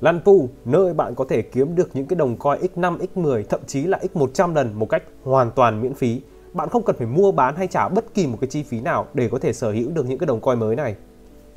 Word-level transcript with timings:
Lăn 0.00 0.20
Pu, 0.24 0.48
nơi 0.64 0.94
bạn 0.94 1.14
có 1.14 1.24
thể 1.28 1.42
kiếm 1.42 1.74
được 1.74 1.90
những 1.94 2.06
cái 2.06 2.16
đồng 2.16 2.36
coin 2.36 2.60
x5, 2.60 2.98
x10, 3.14 3.42
thậm 3.48 3.60
chí 3.66 3.82
là 3.82 4.00
x100 4.14 4.54
lần 4.54 4.78
một 4.78 4.88
cách 4.88 5.02
hoàn 5.24 5.50
toàn 5.50 5.82
miễn 5.82 5.94
phí. 5.94 6.20
Bạn 6.52 6.68
không 6.68 6.82
cần 6.82 6.96
phải 6.96 7.06
mua 7.06 7.32
bán 7.32 7.56
hay 7.56 7.66
trả 7.66 7.88
bất 7.88 8.14
kỳ 8.14 8.26
một 8.26 8.38
cái 8.40 8.48
chi 8.48 8.62
phí 8.62 8.80
nào 8.80 9.06
để 9.14 9.28
có 9.28 9.38
thể 9.38 9.52
sở 9.52 9.72
hữu 9.72 9.90
được 9.90 10.06
những 10.08 10.18
cái 10.18 10.26
đồng 10.26 10.40
coin 10.40 10.58
mới 10.58 10.76
này. 10.76 10.94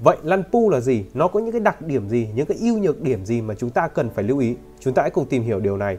Vậy 0.04 0.17
lăn 0.23 0.44
Pu 0.52 0.70
là 0.70 0.79
gì? 0.79 1.05
Nó 1.13 1.28
có 1.28 1.39
những 1.39 1.52
cái 1.52 1.62
đặc 1.62 1.81
điểm 1.81 2.10
gì, 2.10 2.28
những 2.36 2.46
cái 2.46 2.57
ưu 2.62 2.78
nhược 2.78 3.02
điểm 3.02 3.25
gì 3.25 3.41
mà 3.41 3.55
chúng 3.55 3.70
ta 3.70 3.88
cần 3.88 4.10
phải 4.10 4.24
lưu 4.24 4.40
ý? 4.40 4.56
Chúng 4.79 4.94
ta 4.94 5.01
hãy 5.01 5.12
cùng 5.12 5.26
tìm 5.26 5.44
hiểu 5.44 5.60
điều 5.60 5.78
này 5.78 5.97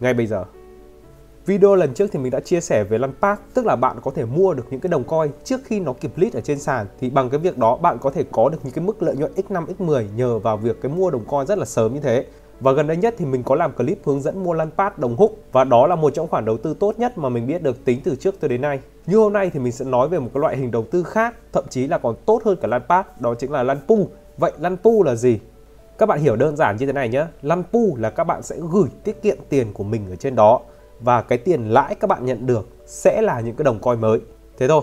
ngay 0.00 0.14
bây 0.14 0.26
giờ. 0.26 0.44
Video 1.46 1.74
lần 1.74 1.94
trước 1.94 2.06
thì 2.12 2.18
mình 2.18 2.30
đã 2.30 2.40
chia 2.40 2.60
sẻ 2.60 2.84
về 2.84 2.98
lăn 2.98 3.12
tức 3.54 3.66
là 3.66 3.76
bạn 3.76 3.96
có 4.02 4.10
thể 4.10 4.24
mua 4.24 4.54
được 4.54 4.66
những 4.70 4.80
cái 4.80 4.90
đồng 4.90 5.04
coin 5.04 5.30
trước 5.44 5.60
khi 5.64 5.80
nó 5.80 5.92
kịp 5.92 6.12
list 6.16 6.34
ở 6.34 6.40
trên 6.40 6.58
sàn 6.58 6.86
thì 7.00 7.10
bằng 7.10 7.30
cái 7.30 7.40
việc 7.40 7.58
đó 7.58 7.76
bạn 7.76 7.98
có 8.00 8.10
thể 8.10 8.24
có 8.32 8.48
được 8.48 8.58
những 8.62 8.72
cái 8.72 8.84
mức 8.84 9.02
lợi 9.02 9.16
nhuận 9.16 9.32
x5 9.34 9.66
x10 9.78 10.04
nhờ 10.16 10.38
vào 10.38 10.56
việc 10.56 10.80
cái 10.82 10.92
mua 10.92 11.10
đồng 11.10 11.24
coin 11.24 11.46
rất 11.46 11.58
là 11.58 11.64
sớm 11.64 11.94
như 11.94 12.00
thế. 12.00 12.26
Và 12.60 12.72
gần 12.72 12.86
đây 12.86 12.96
nhất 12.96 13.14
thì 13.18 13.24
mình 13.24 13.42
có 13.42 13.54
làm 13.54 13.72
clip 13.72 13.98
hướng 14.04 14.20
dẫn 14.20 14.44
mua 14.44 14.52
lăn 14.52 14.70
đồng 14.98 15.16
húc 15.16 15.38
và 15.52 15.64
đó 15.64 15.86
là 15.86 15.96
một 15.96 16.14
trong 16.14 16.28
khoản 16.28 16.44
đầu 16.44 16.56
tư 16.56 16.74
tốt 16.80 16.98
nhất 16.98 17.18
mà 17.18 17.28
mình 17.28 17.46
biết 17.46 17.62
được 17.62 17.84
tính 17.84 18.00
từ 18.04 18.16
trước 18.16 18.40
tới 18.40 18.48
đến 18.48 18.60
nay. 18.60 18.80
Như 19.06 19.16
hôm 19.16 19.32
nay 19.32 19.50
thì 19.50 19.60
mình 19.60 19.72
sẽ 19.72 19.84
nói 19.84 20.08
về 20.08 20.18
một 20.18 20.30
cái 20.34 20.40
loại 20.40 20.56
hình 20.56 20.70
đầu 20.70 20.84
tư 20.90 21.02
khác, 21.02 21.34
thậm 21.52 21.64
chí 21.70 21.86
là 21.86 21.98
còn 21.98 22.16
tốt 22.26 22.42
hơn 22.44 22.56
cả 22.60 22.68
lăn 22.68 22.82
đó 23.20 23.34
chính 23.34 23.52
là 23.52 23.62
lăn. 23.62 23.78
Vậy 24.38 24.52
lăn 24.58 24.76
là 25.04 25.14
gì? 25.14 25.38
Các 25.98 26.06
bạn 26.06 26.20
hiểu 26.20 26.36
đơn 26.36 26.56
giản 26.56 26.76
như 26.76 26.86
thế 26.86 26.92
này 26.92 27.08
nhé. 27.08 27.26
Lăn 27.42 27.62
là 27.98 28.10
các 28.10 28.24
bạn 28.24 28.42
sẽ 28.42 28.56
gửi 28.72 28.88
tiết 29.04 29.22
kiệm 29.22 29.36
tiền 29.48 29.72
của 29.72 29.84
mình 29.84 30.10
ở 30.10 30.16
trên 30.16 30.36
đó 30.36 30.60
và 31.04 31.22
cái 31.22 31.38
tiền 31.38 31.68
lãi 31.68 31.94
các 31.94 32.06
bạn 32.06 32.26
nhận 32.26 32.46
được 32.46 32.68
sẽ 32.86 33.22
là 33.22 33.40
những 33.40 33.56
cái 33.56 33.64
đồng 33.64 33.78
coin 33.78 34.00
mới. 34.00 34.20
Thế 34.58 34.68
thôi. 34.68 34.82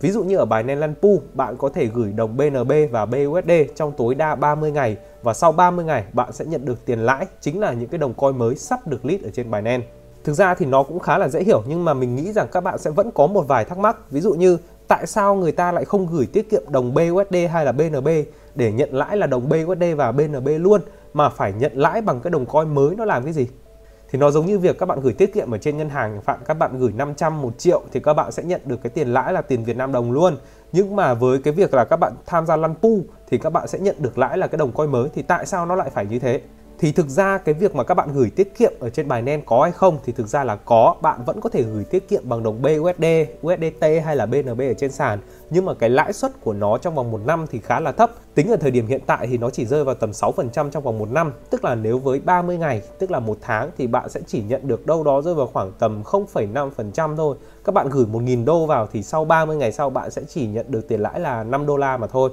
Ví 0.00 0.10
dụ 0.10 0.24
như 0.24 0.36
ở 0.36 0.44
bài 0.44 0.62
Nenland 0.62 0.96
Pool, 1.02 1.16
bạn 1.34 1.56
có 1.56 1.68
thể 1.68 1.86
gửi 1.86 2.12
đồng 2.12 2.36
BNB 2.36 2.72
và 2.90 3.06
BUSD 3.06 3.50
trong 3.74 3.92
tối 3.96 4.14
đa 4.14 4.34
30 4.34 4.70
ngày 4.70 4.96
và 5.22 5.34
sau 5.34 5.52
30 5.52 5.84
ngày 5.84 6.04
bạn 6.12 6.32
sẽ 6.32 6.44
nhận 6.44 6.64
được 6.64 6.86
tiền 6.86 6.98
lãi 6.98 7.26
chính 7.40 7.60
là 7.60 7.72
những 7.72 7.88
cái 7.88 7.98
đồng 7.98 8.14
coin 8.14 8.38
mới 8.38 8.56
sắp 8.56 8.86
được 8.86 9.04
list 9.04 9.22
ở 9.22 9.30
trên 9.30 9.50
bài 9.50 9.82
Thực 10.24 10.32
ra 10.32 10.54
thì 10.54 10.66
nó 10.66 10.82
cũng 10.82 10.98
khá 10.98 11.18
là 11.18 11.28
dễ 11.28 11.42
hiểu 11.42 11.62
nhưng 11.66 11.84
mà 11.84 11.94
mình 11.94 12.16
nghĩ 12.16 12.32
rằng 12.32 12.46
các 12.52 12.60
bạn 12.60 12.78
sẽ 12.78 12.90
vẫn 12.90 13.10
có 13.10 13.26
một 13.26 13.48
vài 13.48 13.64
thắc 13.64 13.78
mắc. 13.78 14.10
Ví 14.10 14.20
dụ 14.20 14.34
như 14.34 14.58
tại 14.88 15.06
sao 15.06 15.34
người 15.34 15.52
ta 15.52 15.72
lại 15.72 15.84
không 15.84 16.06
gửi 16.06 16.26
tiết 16.26 16.50
kiệm 16.50 16.62
đồng 16.68 16.94
BUSD 16.94 17.36
hay 17.50 17.64
là 17.64 17.72
BNB 17.72 18.08
để 18.54 18.72
nhận 18.72 18.94
lãi 18.94 19.16
là 19.16 19.26
đồng 19.26 19.48
BUSD 19.48 19.82
và 19.96 20.12
BNB 20.12 20.48
luôn 20.58 20.80
mà 21.14 21.28
phải 21.28 21.52
nhận 21.52 21.72
lãi 21.74 22.00
bằng 22.00 22.20
cái 22.20 22.30
đồng 22.30 22.46
coin 22.46 22.74
mới 22.74 22.96
nó 22.96 23.04
làm 23.04 23.24
cái 23.24 23.32
gì? 23.32 23.48
Thì 24.10 24.18
nó 24.18 24.30
giống 24.30 24.46
như 24.46 24.58
việc 24.58 24.78
các 24.78 24.86
bạn 24.86 25.00
gửi 25.00 25.12
tiết 25.12 25.34
kiệm 25.34 25.50
ở 25.50 25.58
trên 25.58 25.76
ngân 25.76 25.88
hàng 25.88 26.20
phạm 26.22 26.38
các 26.44 26.54
bạn 26.54 26.78
gửi 26.78 26.92
500 26.92 27.42
một 27.42 27.58
triệu 27.58 27.82
thì 27.92 28.00
các 28.00 28.14
bạn 28.14 28.32
sẽ 28.32 28.42
nhận 28.42 28.60
được 28.64 28.82
cái 28.82 28.90
tiền 28.90 29.08
lãi 29.08 29.32
là 29.32 29.42
tiền 29.42 29.64
Việt 29.64 29.76
Nam 29.76 29.92
đồng 29.92 30.12
luôn. 30.12 30.36
Nhưng 30.72 30.96
mà 30.96 31.14
với 31.14 31.38
cái 31.38 31.54
việc 31.54 31.74
là 31.74 31.84
các 31.84 31.96
bạn 31.96 32.12
tham 32.26 32.46
gia 32.46 32.56
lăn 32.56 32.74
pu 32.74 33.00
thì 33.28 33.38
các 33.38 33.50
bạn 33.50 33.68
sẽ 33.68 33.78
nhận 33.78 33.96
được 33.98 34.18
lãi 34.18 34.38
là 34.38 34.46
cái 34.46 34.58
đồng 34.58 34.72
coi 34.72 34.86
mới. 34.86 35.08
Thì 35.14 35.22
tại 35.22 35.46
sao 35.46 35.66
nó 35.66 35.74
lại 35.74 35.90
phải 35.90 36.06
như 36.06 36.18
thế? 36.18 36.40
Thì 36.78 36.92
thực 36.92 37.08
ra 37.08 37.38
cái 37.38 37.54
việc 37.54 37.74
mà 37.74 37.84
các 37.84 37.94
bạn 37.94 38.12
gửi 38.14 38.30
tiết 38.30 38.58
kiệm 38.58 38.72
ở 38.80 38.90
trên 38.90 39.08
bài 39.08 39.22
nen 39.22 39.42
có 39.46 39.62
hay 39.62 39.72
không 39.72 39.98
thì 40.04 40.12
thực 40.12 40.26
ra 40.26 40.44
là 40.44 40.56
có 40.56 40.96
bạn 41.02 41.24
vẫn 41.24 41.40
có 41.40 41.48
thể 41.48 41.62
gửi 41.62 41.84
tiết 41.84 42.08
kiệm 42.08 42.28
bằng 42.28 42.42
đồng 42.42 42.62
BUSD, 42.62 43.04
USDT 43.46 43.82
hay 44.04 44.16
là 44.16 44.26
BNB 44.26 44.60
ở 44.60 44.74
trên 44.78 44.92
sàn. 44.92 45.18
Nhưng 45.50 45.64
mà 45.64 45.74
cái 45.74 45.90
lãi 45.90 46.12
suất 46.12 46.40
của 46.40 46.52
nó 46.52 46.78
trong 46.78 46.94
vòng 46.94 47.10
một 47.10 47.20
năm 47.26 47.46
thì 47.50 47.60
khá 47.60 47.80
là 47.80 47.92
thấp. 47.92 48.10
Tính 48.34 48.50
ở 48.50 48.56
thời 48.56 48.70
điểm 48.70 48.86
hiện 48.86 49.00
tại 49.06 49.26
thì 49.26 49.38
nó 49.38 49.50
chỉ 49.50 49.66
rơi 49.66 49.84
vào 49.84 49.94
tầm 49.94 50.10
6% 50.10 50.70
trong 50.70 50.82
vòng 50.82 50.98
một 50.98 51.10
năm. 51.10 51.32
Tức 51.50 51.64
là 51.64 51.74
nếu 51.74 51.98
với 51.98 52.20
30 52.20 52.58
ngày 52.58 52.82
tức 52.98 53.10
là 53.10 53.20
một 53.20 53.38
tháng 53.40 53.70
thì 53.78 53.86
bạn 53.86 54.08
sẽ 54.08 54.20
chỉ 54.26 54.42
nhận 54.42 54.68
được 54.68 54.86
đâu 54.86 55.04
đó 55.04 55.22
rơi 55.22 55.34
vào 55.34 55.46
khoảng 55.46 55.72
tầm 55.78 56.02
0,5% 56.02 57.16
thôi. 57.16 57.36
Các 57.64 57.74
bạn 57.74 57.88
gửi 57.88 58.06
1.000 58.12 58.44
đô 58.44 58.66
vào 58.66 58.88
thì 58.92 59.02
sau 59.02 59.24
30 59.24 59.56
ngày 59.56 59.72
sau 59.72 59.90
bạn 59.90 60.10
sẽ 60.10 60.22
chỉ 60.28 60.46
nhận 60.46 60.66
được 60.68 60.88
tiền 60.88 61.00
lãi 61.00 61.20
là 61.20 61.44
5 61.44 61.66
đô 61.66 61.76
la 61.76 61.96
mà 61.96 62.06
thôi 62.06 62.30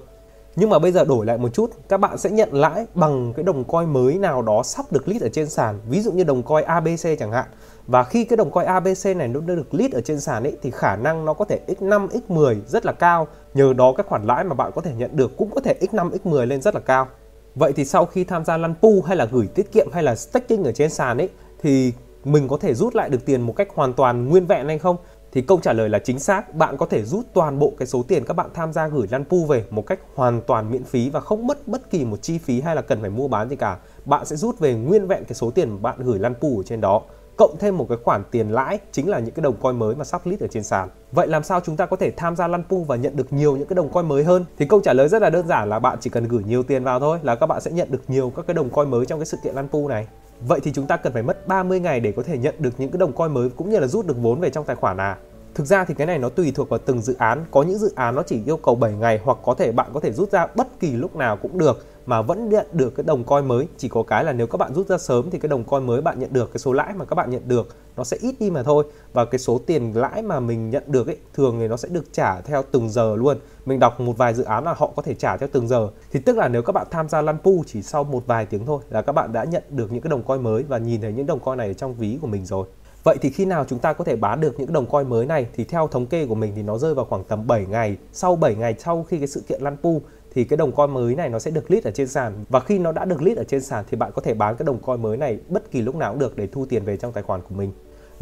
nhưng 0.55 0.69
mà 0.69 0.79
bây 0.79 0.91
giờ 0.91 1.05
đổi 1.05 1.25
lại 1.25 1.37
một 1.37 1.49
chút, 1.53 1.69
các 1.89 1.97
bạn 1.97 2.17
sẽ 2.17 2.29
nhận 2.29 2.53
lãi 2.53 2.85
bằng 2.93 3.33
cái 3.33 3.43
đồng 3.43 3.63
coin 3.63 3.93
mới 3.93 4.17
nào 4.17 4.41
đó 4.41 4.63
sắp 4.63 4.85
được 4.91 5.07
list 5.07 5.23
ở 5.23 5.29
trên 5.29 5.49
sàn, 5.49 5.79
ví 5.89 6.01
dụ 6.01 6.11
như 6.11 6.23
đồng 6.23 6.43
coin 6.43 6.65
ABC 6.65 7.19
chẳng 7.19 7.31
hạn. 7.31 7.45
Và 7.87 8.03
khi 8.03 8.25
cái 8.25 8.37
đồng 8.37 8.51
coin 8.51 8.65
ABC 8.65 9.05
này 9.17 9.27
nó 9.27 9.39
được 9.39 9.73
list 9.73 9.93
ở 9.93 10.01
trên 10.01 10.19
sàn 10.19 10.43
ấy 10.43 10.57
thì 10.61 10.71
khả 10.71 10.95
năng 10.95 11.25
nó 11.25 11.33
có 11.33 11.45
thể 11.45 11.59
x5, 11.67 12.07
x10 12.07 12.59
rất 12.67 12.85
là 12.85 12.91
cao. 12.91 13.27
Nhờ 13.53 13.73
đó 13.73 13.93
cái 13.97 14.03
khoản 14.09 14.25
lãi 14.25 14.43
mà 14.43 14.53
bạn 14.53 14.71
có 14.75 14.81
thể 14.81 14.93
nhận 14.97 15.09
được 15.13 15.37
cũng 15.37 15.49
có 15.55 15.61
thể 15.61 15.75
x5, 15.81 16.09
x10 16.23 16.45
lên 16.45 16.61
rất 16.61 16.75
là 16.75 16.81
cao. 16.81 17.07
Vậy 17.55 17.73
thì 17.75 17.85
sau 17.85 18.05
khi 18.05 18.23
tham 18.23 18.45
gia 18.45 18.57
lăn 18.57 18.75
pool 18.81 18.99
hay 19.05 19.17
là 19.17 19.25
gửi 19.25 19.47
tiết 19.47 19.71
kiệm 19.71 19.87
hay 19.93 20.03
là 20.03 20.15
staking 20.15 20.63
ở 20.63 20.71
trên 20.71 20.89
sàn 20.89 21.17
ấy 21.17 21.29
thì 21.61 21.93
mình 22.23 22.47
có 22.47 22.57
thể 22.57 22.73
rút 22.73 22.95
lại 22.95 23.09
được 23.09 23.25
tiền 23.25 23.41
một 23.41 23.53
cách 23.55 23.67
hoàn 23.75 23.93
toàn 23.93 24.29
nguyên 24.29 24.45
vẹn 24.45 24.67
hay 24.67 24.79
không? 24.79 24.97
Thì 25.33 25.41
câu 25.41 25.59
trả 25.63 25.73
lời 25.73 25.89
là 25.89 25.99
chính 25.99 26.19
xác, 26.19 26.55
bạn 26.55 26.77
có 26.77 26.85
thể 26.85 27.03
rút 27.03 27.25
toàn 27.33 27.59
bộ 27.59 27.73
cái 27.77 27.87
số 27.87 28.03
tiền 28.07 28.25
các 28.25 28.33
bạn 28.33 28.49
tham 28.53 28.73
gia 28.73 28.87
gửi 28.87 29.07
lăn 29.11 29.25
pu 29.25 29.45
về 29.45 29.65
một 29.69 29.87
cách 29.87 29.99
hoàn 30.15 30.41
toàn 30.41 30.71
miễn 30.71 30.83
phí 30.83 31.09
và 31.09 31.19
không 31.19 31.47
mất 31.47 31.67
bất 31.67 31.89
kỳ 31.89 32.05
một 32.05 32.21
chi 32.21 32.37
phí 32.37 32.61
hay 32.61 32.75
là 32.75 32.81
cần 32.81 33.01
phải 33.01 33.09
mua 33.09 33.27
bán 33.27 33.49
gì 33.49 33.55
cả. 33.55 33.77
Bạn 34.05 34.25
sẽ 34.25 34.35
rút 34.35 34.59
về 34.59 34.73
nguyên 34.73 35.07
vẹn 35.07 35.25
cái 35.25 35.33
số 35.33 35.51
tiền 35.51 35.81
bạn 35.81 35.95
gửi 35.99 36.19
lăn 36.19 36.33
pu 36.35 36.57
ở 36.57 36.63
trên 36.63 36.81
đó 36.81 37.01
cộng 37.37 37.57
thêm 37.59 37.77
một 37.77 37.85
cái 37.89 37.97
khoản 38.03 38.23
tiền 38.31 38.49
lãi 38.49 38.79
chính 38.91 39.09
là 39.09 39.19
những 39.19 39.33
cái 39.35 39.43
đồng 39.43 39.55
coin 39.57 39.79
mới 39.79 39.95
mà 39.95 40.03
sắp 40.03 40.21
list 40.25 40.41
ở 40.41 40.47
trên 40.47 40.63
sàn. 40.63 40.89
Vậy 41.11 41.27
làm 41.27 41.43
sao 41.43 41.59
chúng 41.59 41.77
ta 41.77 41.85
có 41.85 41.95
thể 41.95 42.11
tham 42.11 42.35
gia 42.35 42.47
lăn 42.47 42.63
pool 42.69 42.81
và 42.87 42.95
nhận 42.95 43.15
được 43.15 43.33
nhiều 43.33 43.57
những 43.57 43.67
cái 43.67 43.75
đồng 43.75 43.89
coin 43.89 44.07
mới 44.07 44.23
hơn? 44.23 44.45
Thì 44.57 44.65
câu 44.65 44.81
trả 44.83 44.93
lời 44.93 45.09
rất 45.09 45.21
là 45.21 45.29
đơn 45.29 45.47
giản 45.47 45.69
là 45.69 45.79
bạn 45.79 45.97
chỉ 46.01 46.09
cần 46.09 46.27
gửi 46.27 46.43
nhiều 46.43 46.63
tiền 46.63 46.83
vào 46.83 46.99
thôi 46.99 47.19
là 47.23 47.35
các 47.35 47.45
bạn 47.45 47.61
sẽ 47.61 47.71
nhận 47.71 47.91
được 47.91 48.01
nhiều 48.07 48.31
các 48.35 48.47
cái 48.47 48.53
đồng 48.53 48.69
coin 48.69 48.89
mới 48.89 49.05
trong 49.05 49.19
cái 49.19 49.25
sự 49.25 49.37
kiện 49.43 49.55
lăn 49.55 49.67
pool 49.67 49.87
này. 49.87 50.07
Vậy 50.47 50.59
thì 50.63 50.71
chúng 50.73 50.87
ta 50.87 50.97
cần 50.97 51.13
phải 51.13 51.23
mất 51.23 51.47
30 51.47 51.79
ngày 51.79 51.99
để 51.99 52.11
có 52.11 52.23
thể 52.23 52.37
nhận 52.37 52.55
được 52.59 52.73
những 52.77 52.91
cái 52.91 52.97
đồng 52.97 53.13
coin 53.13 53.33
mới 53.33 53.49
cũng 53.49 53.69
như 53.69 53.79
là 53.79 53.87
rút 53.87 54.07
được 54.07 54.15
vốn 54.21 54.39
về 54.39 54.49
trong 54.49 54.65
tài 54.65 54.75
khoản 54.75 54.97
à? 54.97 55.17
Thực 55.55 55.67
ra 55.67 55.85
thì 55.85 55.93
cái 55.93 56.07
này 56.07 56.19
nó 56.19 56.29
tùy 56.29 56.51
thuộc 56.55 56.69
vào 56.69 56.79
từng 56.85 57.01
dự 57.01 57.15
án, 57.17 57.45
có 57.51 57.63
những 57.63 57.77
dự 57.77 57.93
án 57.95 58.15
nó 58.15 58.23
chỉ 58.23 58.41
yêu 58.45 58.57
cầu 58.57 58.75
7 58.75 58.93
ngày 58.93 59.19
hoặc 59.23 59.37
có 59.43 59.53
thể 59.53 59.71
bạn 59.71 59.89
có 59.93 59.99
thể 59.99 60.11
rút 60.11 60.31
ra 60.31 60.47
bất 60.55 60.79
kỳ 60.79 60.91
lúc 60.91 61.15
nào 61.15 61.37
cũng 61.37 61.57
được 61.57 61.85
mà 62.05 62.21
vẫn 62.21 62.49
nhận 62.49 62.67
được 62.71 62.95
cái 62.95 63.03
đồng 63.03 63.23
coin 63.23 63.45
mới. 63.45 63.67
Chỉ 63.77 63.89
có 63.89 64.03
cái 64.03 64.23
là 64.23 64.33
nếu 64.33 64.47
các 64.47 64.57
bạn 64.57 64.73
rút 64.73 64.87
ra 64.87 64.97
sớm 64.97 65.29
thì 65.29 65.39
cái 65.39 65.49
đồng 65.49 65.63
coin 65.63 65.87
mới 65.87 66.01
bạn 66.01 66.19
nhận 66.19 66.33
được, 66.33 66.51
cái 66.53 66.59
số 66.59 66.73
lãi 66.73 66.93
mà 66.93 67.05
các 67.05 67.15
bạn 67.15 67.29
nhận 67.29 67.41
được 67.47 67.75
nó 67.97 68.03
sẽ 68.03 68.17
ít 68.21 68.35
đi 68.39 68.49
mà 68.49 68.63
thôi. 68.63 68.83
Và 69.13 69.25
cái 69.25 69.39
số 69.39 69.59
tiền 69.65 69.91
lãi 69.95 70.21
mà 70.21 70.39
mình 70.39 70.69
nhận 70.69 70.83
được 70.87 71.07
ấy, 71.07 71.17
thường 71.33 71.57
thì 71.59 71.67
nó 71.67 71.77
sẽ 71.77 71.89
được 71.89 72.13
trả 72.13 72.41
theo 72.41 72.63
từng 72.71 72.89
giờ 72.89 73.15
luôn. 73.15 73.37
Mình 73.65 73.79
đọc 73.79 73.99
một 73.99 74.17
vài 74.17 74.33
dự 74.33 74.43
án 74.43 74.63
là 74.63 74.73
họ 74.73 74.91
có 74.95 75.01
thể 75.01 75.13
trả 75.13 75.37
theo 75.37 75.49
từng 75.51 75.67
giờ. 75.67 75.89
Thì 76.11 76.19
tức 76.19 76.37
là 76.37 76.47
nếu 76.47 76.61
các 76.61 76.71
bạn 76.71 76.87
tham 76.91 77.09
gia 77.09 77.21
lăn 77.21 77.37
pu 77.43 77.63
chỉ 77.67 77.81
sau 77.81 78.03
một 78.03 78.27
vài 78.27 78.45
tiếng 78.45 78.65
thôi 78.65 78.81
là 78.89 79.01
các 79.01 79.11
bạn 79.11 79.33
đã 79.33 79.43
nhận 79.43 79.63
được 79.69 79.91
những 79.91 80.01
cái 80.01 80.09
đồng 80.09 80.23
coin 80.23 80.43
mới 80.43 80.63
và 80.63 80.77
nhìn 80.77 81.01
thấy 81.01 81.13
những 81.13 81.25
đồng 81.25 81.39
coin 81.39 81.57
này 81.57 81.73
trong 81.73 81.95
ví 81.95 82.17
của 82.21 82.27
mình 82.27 82.45
rồi. 82.45 82.67
Vậy 83.03 83.17
thì 83.21 83.29
khi 83.29 83.45
nào 83.45 83.65
chúng 83.69 83.79
ta 83.79 83.93
có 83.93 84.03
thể 84.03 84.15
bán 84.15 84.41
được 84.41 84.59
những 84.59 84.73
đồng 84.73 84.85
coin 84.85 85.09
mới 85.09 85.25
này 85.25 85.47
thì 85.55 85.63
theo 85.63 85.87
thống 85.87 86.05
kê 86.05 86.25
của 86.25 86.35
mình 86.35 86.53
thì 86.55 86.63
nó 86.63 86.77
rơi 86.77 86.93
vào 86.93 87.05
khoảng 87.05 87.23
tầm 87.23 87.47
7 87.47 87.65
ngày. 87.65 87.97
Sau 88.13 88.35
7 88.35 88.55
ngày 88.55 88.75
sau 88.79 89.05
khi 89.09 89.17
cái 89.17 89.27
sự 89.27 89.43
kiện 89.47 89.61
lăn 89.61 89.77
pu 89.77 90.01
thì 90.35 90.43
cái 90.43 90.57
đồng 90.57 90.71
coin 90.71 90.91
mới 90.91 91.15
này 91.15 91.29
nó 91.29 91.39
sẽ 91.39 91.51
được 91.51 91.71
list 91.71 91.85
ở 91.85 91.91
trên 91.91 92.07
sàn 92.07 92.33
và 92.49 92.59
khi 92.59 92.79
nó 92.79 92.91
đã 92.91 93.05
được 93.05 93.21
list 93.21 93.37
ở 93.37 93.43
trên 93.43 93.61
sàn 93.61 93.85
thì 93.89 93.97
bạn 93.97 94.11
có 94.15 94.21
thể 94.21 94.33
bán 94.33 94.55
cái 94.55 94.65
đồng 94.65 94.79
coin 94.79 95.01
mới 95.01 95.17
này 95.17 95.39
bất 95.49 95.71
kỳ 95.71 95.81
lúc 95.81 95.95
nào 95.95 96.11
cũng 96.11 96.19
được 96.19 96.37
để 96.37 96.47
thu 96.47 96.65
tiền 96.65 96.83
về 96.83 96.97
trong 96.97 97.11
tài 97.11 97.23
khoản 97.23 97.41
của 97.41 97.55
mình. 97.55 97.71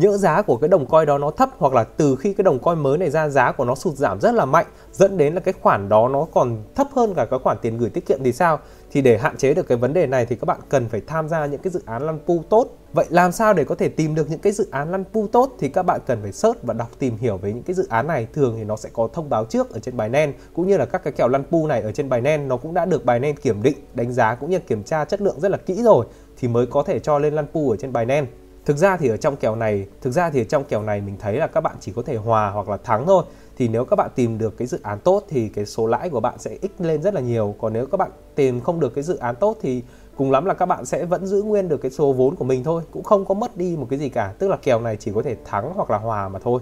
Nhỡ 0.01 0.17
giá 0.17 0.41
của 0.41 0.57
cái 0.57 0.67
đồng 0.67 0.85
coin 0.85 1.06
đó 1.06 1.17
nó 1.17 1.31
thấp 1.31 1.50
hoặc 1.57 1.73
là 1.73 1.84
từ 1.84 2.16
khi 2.16 2.34
cái 2.34 2.44
đồng 2.44 2.59
coin 2.59 2.79
mới 2.79 2.97
này 2.97 3.09
ra 3.09 3.29
giá 3.29 3.51
của 3.51 3.66
nó 3.66 3.75
sụt 3.75 3.95
giảm 3.95 4.22
rất 4.22 4.34
là 4.34 4.45
mạnh 4.45 4.66
dẫn 4.91 5.17
đến 5.17 5.34
là 5.34 5.39
cái 5.39 5.53
khoản 5.62 5.89
đó 5.89 6.07
nó 6.07 6.28
còn 6.34 6.57
thấp 6.75 6.88
hơn 6.95 7.13
cả 7.16 7.25
cái 7.25 7.39
khoản 7.44 7.57
tiền 7.62 7.78
gửi 7.78 7.89
tiết 7.89 8.06
kiệm 8.06 8.19
thì 8.23 8.34
sao? 8.34 8.59
Thì 8.91 9.01
để 9.01 9.17
hạn 9.17 9.38
chế 9.38 9.53
được 9.53 9.67
cái 9.67 9.78
vấn 9.78 9.94
đề 9.94 10.07
này 10.07 10.25
thì 10.25 10.35
các 10.35 10.45
bạn 10.45 10.59
cần 10.69 10.89
phải 10.89 11.01
tham 11.07 11.29
gia 11.29 11.45
những 11.45 11.62
cái 11.62 11.72
dự 11.72 11.81
án 11.85 12.06
lăn 12.06 12.19
pool 12.28 12.38
tốt. 12.50 12.67
Vậy 12.94 13.06
làm 13.09 13.31
sao 13.31 13.53
để 13.53 13.63
có 13.63 13.75
thể 13.75 13.89
tìm 13.89 14.16
được 14.16 14.29
những 14.29 14.39
cái 14.39 14.53
dự 14.53 14.67
án 14.72 14.91
lăn 14.91 15.03
pool 15.13 15.25
tốt 15.31 15.56
thì 15.59 15.69
các 15.69 15.84
bạn 15.84 16.01
cần 16.06 16.19
phải 16.22 16.31
search 16.31 16.63
và 16.63 16.73
đọc 16.73 16.89
tìm 17.00 17.18
hiểu 17.18 17.38
về 17.38 17.53
những 17.53 17.63
cái 17.63 17.73
dự 17.73 17.88
án 17.89 18.07
này. 18.07 18.28
Thường 18.33 18.56
thì 18.57 18.63
nó 18.63 18.75
sẽ 18.75 18.89
có 18.94 19.07
thông 19.13 19.29
báo 19.29 19.45
trước 19.45 19.73
ở 19.73 19.79
trên 19.79 19.97
bài 19.97 20.09
nen 20.09 20.33
cũng 20.53 20.68
như 20.68 20.78
là 20.78 20.85
các 20.85 21.03
cái 21.03 21.13
kèo 21.13 21.28
lăn 21.28 21.44
pool 21.51 21.68
này 21.68 21.81
ở 21.81 21.91
trên 21.91 22.09
bài 22.09 22.22
nen 22.22 22.47
nó 22.47 22.57
cũng 22.57 22.73
đã 22.73 22.85
được 22.85 23.06
bài 23.06 23.19
nen 23.19 23.35
kiểm 23.35 23.63
định, 23.63 23.78
đánh 23.94 24.13
giá 24.13 24.35
cũng 24.35 24.50
như 24.50 24.59
kiểm 24.59 24.83
tra 24.83 25.06
chất 25.06 25.22
lượng 25.22 25.39
rất 25.39 25.51
là 25.51 25.57
kỹ 25.57 25.83
rồi 25.83 26.06
thì 26.38 26.47
mới 26.47 26.66
có 26.66 26.83
thể 26.83 27.00
cho 27.00 27.19
lên 27.19 27.33
lăn 27.33 27.45
pool 27.53 27.69
ở 27.69 27.75
trên 27.75 27.94
bài 27.94 28.06
nen. 28.06 28.28
Thực 28.66 28.78
ra 28.78 28.98
thì 28.98 29.08
ở 29.08 29.18
trong 29.18 29.36
kèo 29.36 29.56
này, 29.56 29.88
thực 30.02 30.12
ra 30.12 30.30
thì 30.30 30.42
ở 30.42 30.44
trong 30.44 30.64
kèo 30.64 30.82
này 30.82 31.02
mình 31.02 31.16
thấy 31.20 31.38
là 31.38 31.48
các 31.48 31.62
bạn 31.62 31.76
chỉ 31.80 31.92
có 31.96 32.02
thể 32.02 32.16
hòa 32.16 32.50
hoặc 32.50 32.70
là 32.70 32.78
thắng 32.78 33.06
thôi. 33.06 33.24
Thì 33.58 33.68
nếu 33.68 33.86
các 33.86 33.96
bạn 33.96 34.10
tìm 34.16 34.38
được 34.38 34.58
cái 34.58 34.68
dự 34.68 34.80
án 34.84 35.00
tốt 35.00 35.24
thì 35.30 35.50
cái 35.50 35.66
số 35.66 35.88
lãi 35.88 36.10
của 36.10 36.20
bạn 36.20 36.34
sẽ 36.38 36.58
ít 36.62 36.72
lên 36.80 37.02
rất 37.02 37.14
là 37.14 37.22
nhiều. 37.22 37.56
Còn 37.62 37.74
nếu 37.74 37.86
các 37.86 37.98
bạn 37.98 38.12
tìm 38.36 38.62
không 38.62 38.80
được 38.80 38.96
cái 38.96 39.04
dự 39.04 39.18
án 39.18 39.36
tốt 39.36 39.58
thì 39.62 39.84
cùng 40.16 40.32
lắm 40.32 40.46
là 40.46 40.54
các 40.54 40.66
bạn 40.66 40.86
sẽ 40.86 41.06
vẫn 41.06 41.26
giữ 41.26 41.42
nguyên 41.42 41.68
được 41.68 41.78
cái 41.78 41.92
số 41.92 42.13
vốn 42.13 42.36
của 42.36 42.46
mình 42.46 42.63
thôi, 42.63 42.84
cũng 42.92 43.04
không 43.04 43.25
có 43.25 43.34
mất 43.34 43.58
đi 43.58 43.78
một 43.78 43.88
cái 43.90 44.00
gì 44.00 44.10
cả. 44.10 44.34
Tức 44.40 44.48
là 44.48 44.58
kèo 44.58 44.80
này 44.80 44.98
chỉ 45.00 45.12
có 45.16 45.22
thể 45.22 45.36
thắng 45.46 45.72
hoặc 45.75 45.92
là 45.92 45.98
hòa 45.98 46.30
mà 46.30 46.40
thôi. 46.40 46.62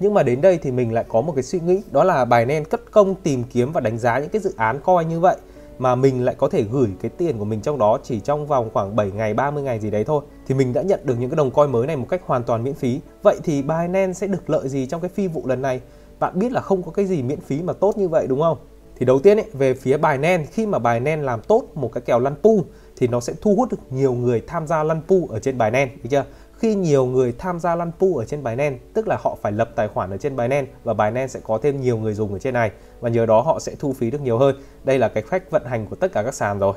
Nhưng 0.00 0.14
mà 0.14 0.22
đến 0.22 0.40
đây 0.40 0.58
thì 0.62 0.70
mình 0.70 0.92
lại 0.92 1.04
có 1.08 1.20
một 1.20 1.32
cái 1.36 1.42
suy 1.42 1.60
nghĩ 1.60 1.82
đó 1.90 2.04
là 2.04 2.24
bài 2.24 2.46
nên 2.46 2.64
cất 2.64 2.80
công 2.90 3.14
tìm 3.14 3.44
kiếm 3.52 3.72
và 3.72 3.80
đánh 3.80 3.98
giá 3.98 4.18
những 4.18 4.28
cái 4.28 4.40
dự 4.40 4.54
án 4.56 4.80
coi 4.84 5.04
như 5.04 5.20
vậy 5.20 5.36
mà 5.78 5.94
mình 5.94 6.24
lại 6.24 6.34
có 6.38 6.48
thể 6.48 6.62
gửi 6.62 6.88
cái 7.00 7.10
tiền 7.10 7.38
của 7.38 7.44
mình 7.44 7.60
trong 7.60 7.78
đó 7.78 7.98
chỉ 8.02 8.20
trong 8.20 8.46
vòng 8.46 8.70
khoảng 8.72 8.96
7 8.96 9.10
ngày 9.10 9.34
30 9.34 9.62
ngày 9.62 9.80
gì 9.80 9.90
đấy 9.90 10.04
thôi 10.04 10.24
thì 10.46 10.54
mình 10.54 10.72
đã 10.72 10.82
nhận 10.82 11.00
được 11.04 11.14
những 11.18 11.30
cái 11.30 11.36
đồng 11.36 11.50
coin 11.50 11.72
mới 11.72 11.86
này 11.86 11.96
một 11.96 12.06
cách 12.08 12.22
hoàn 12.26 12.42
toàn 12.42 12.64
miễn 12.64 12.74
phí. 12.74 13.00
Vậy 13.22 13.36
thì 13.44 13.62
Binance 13.62 14.12
sẽ 14.12 14.26
được 14.26 14.50
lợi 14.50 14.68
gì 14.68 14.86
trong 14.86 15.00
cái 15.00 15.10
phi 15.14 15.28
vụ 15.28 15.42
lần 15.46 15.62
này? 15.62 15.80
Bạn 16.20 16.38
biết 16.38 16.52
là 16.52 16.60
không 16.60 16.82
có 16.82 16.90
cái 16.90 17.06
gì 17.06 17.22
miễn 17.22 17.40
phí 17.40 17.62
mà 17.62 17.72
tốt 17.72 17.96
như 17.98 18.08
vậy 18.08 18.26
đúng 18.26 18.40
không? 18.40 18.58
Thì 18.96 19.06
đầu 19.06 19.18
tiên 19.18 19.38
ấy, 19.38 19.46
về 19.52 19.74
phía 19.74 19.96
Binance 19.96 20.44
khi 20.52 20.66
mà 20.66 20.78
Binance 20.78 21.22
làm 21.22 21.40
tốt 21.40 21.62
một 21.74 21.92
cái 21.92 22.00
kèo 22.00 22.18
lăn 22.18 22.34
pool 22.42 22.58
thì 22.96 23.08
nó 23.08 23.20
sẽ 23.20 23.32
thu 23.40 23.54
hút 23.54 23.70
được 23.70 23.78
nhiều 23.90 24.12
người 24.12 24.42
tham 24.46 24.66
gia 24.66 24.82
lăn 24.82 25.00
pool 25.08 25.20
ở 25.28 25.38
trên 25.38 25.58
Binance, 25.58 25.94
được 26.02 26.08
chưa? 26.10 26.24
Khi 26.64 26.74
nhiều 26.74 27.06
người 27.06 27.34
tham 27.38 27.60
gia 27.60 27.74
lăn 27.74 27.92
pool 27.98 28.10
ở 28.16 28.24
trên 28.24 28.44
Binance, 28.44 28.78
tức 28.94 29.08
là 29.08 29.16
họ 29.20 29.36
phải 29.42 29.52
lập 29.52 29.70
tài 29.76 29.88
khoản 29.88 30.10
ở 30.10 30.16
trên 30.16 30.36
Binance 30.36 30.72
và 30.84 30.94
Binance 30.94 31.26
sẽ 31.26 31.40
có 31.44 31.58
thêm 31.62 31.80
nhiều 31.80 31.96
người 31.96 32.14
dùng 32.14 32.32
ở 32.32 32.38
trên 32.38 32.54
này 32.54 32.70
và 33.00 33.08
nhờ 33.08 33.26
đó 33.26 33.40
họ 33.40 33.58
sẽ 33.60 33.74
thu 33.78 33.92
phí 33.92 34.10
được 34.10 34.20
nhiều 34.20 34.38
hơn. 34.38 34.56
Đây 34.84 34.98
là 34.98 35.08
cái 35.08 35.22
cách 35.30 35.50
vận 35.50 35.64
hành 35.64 35.86
của 35.86 35.96
tất 35.96 36.12
cả 36.12 36.22
các 36.22 36.34
sàn 36.34 36.58
rồi. 36.58 36.74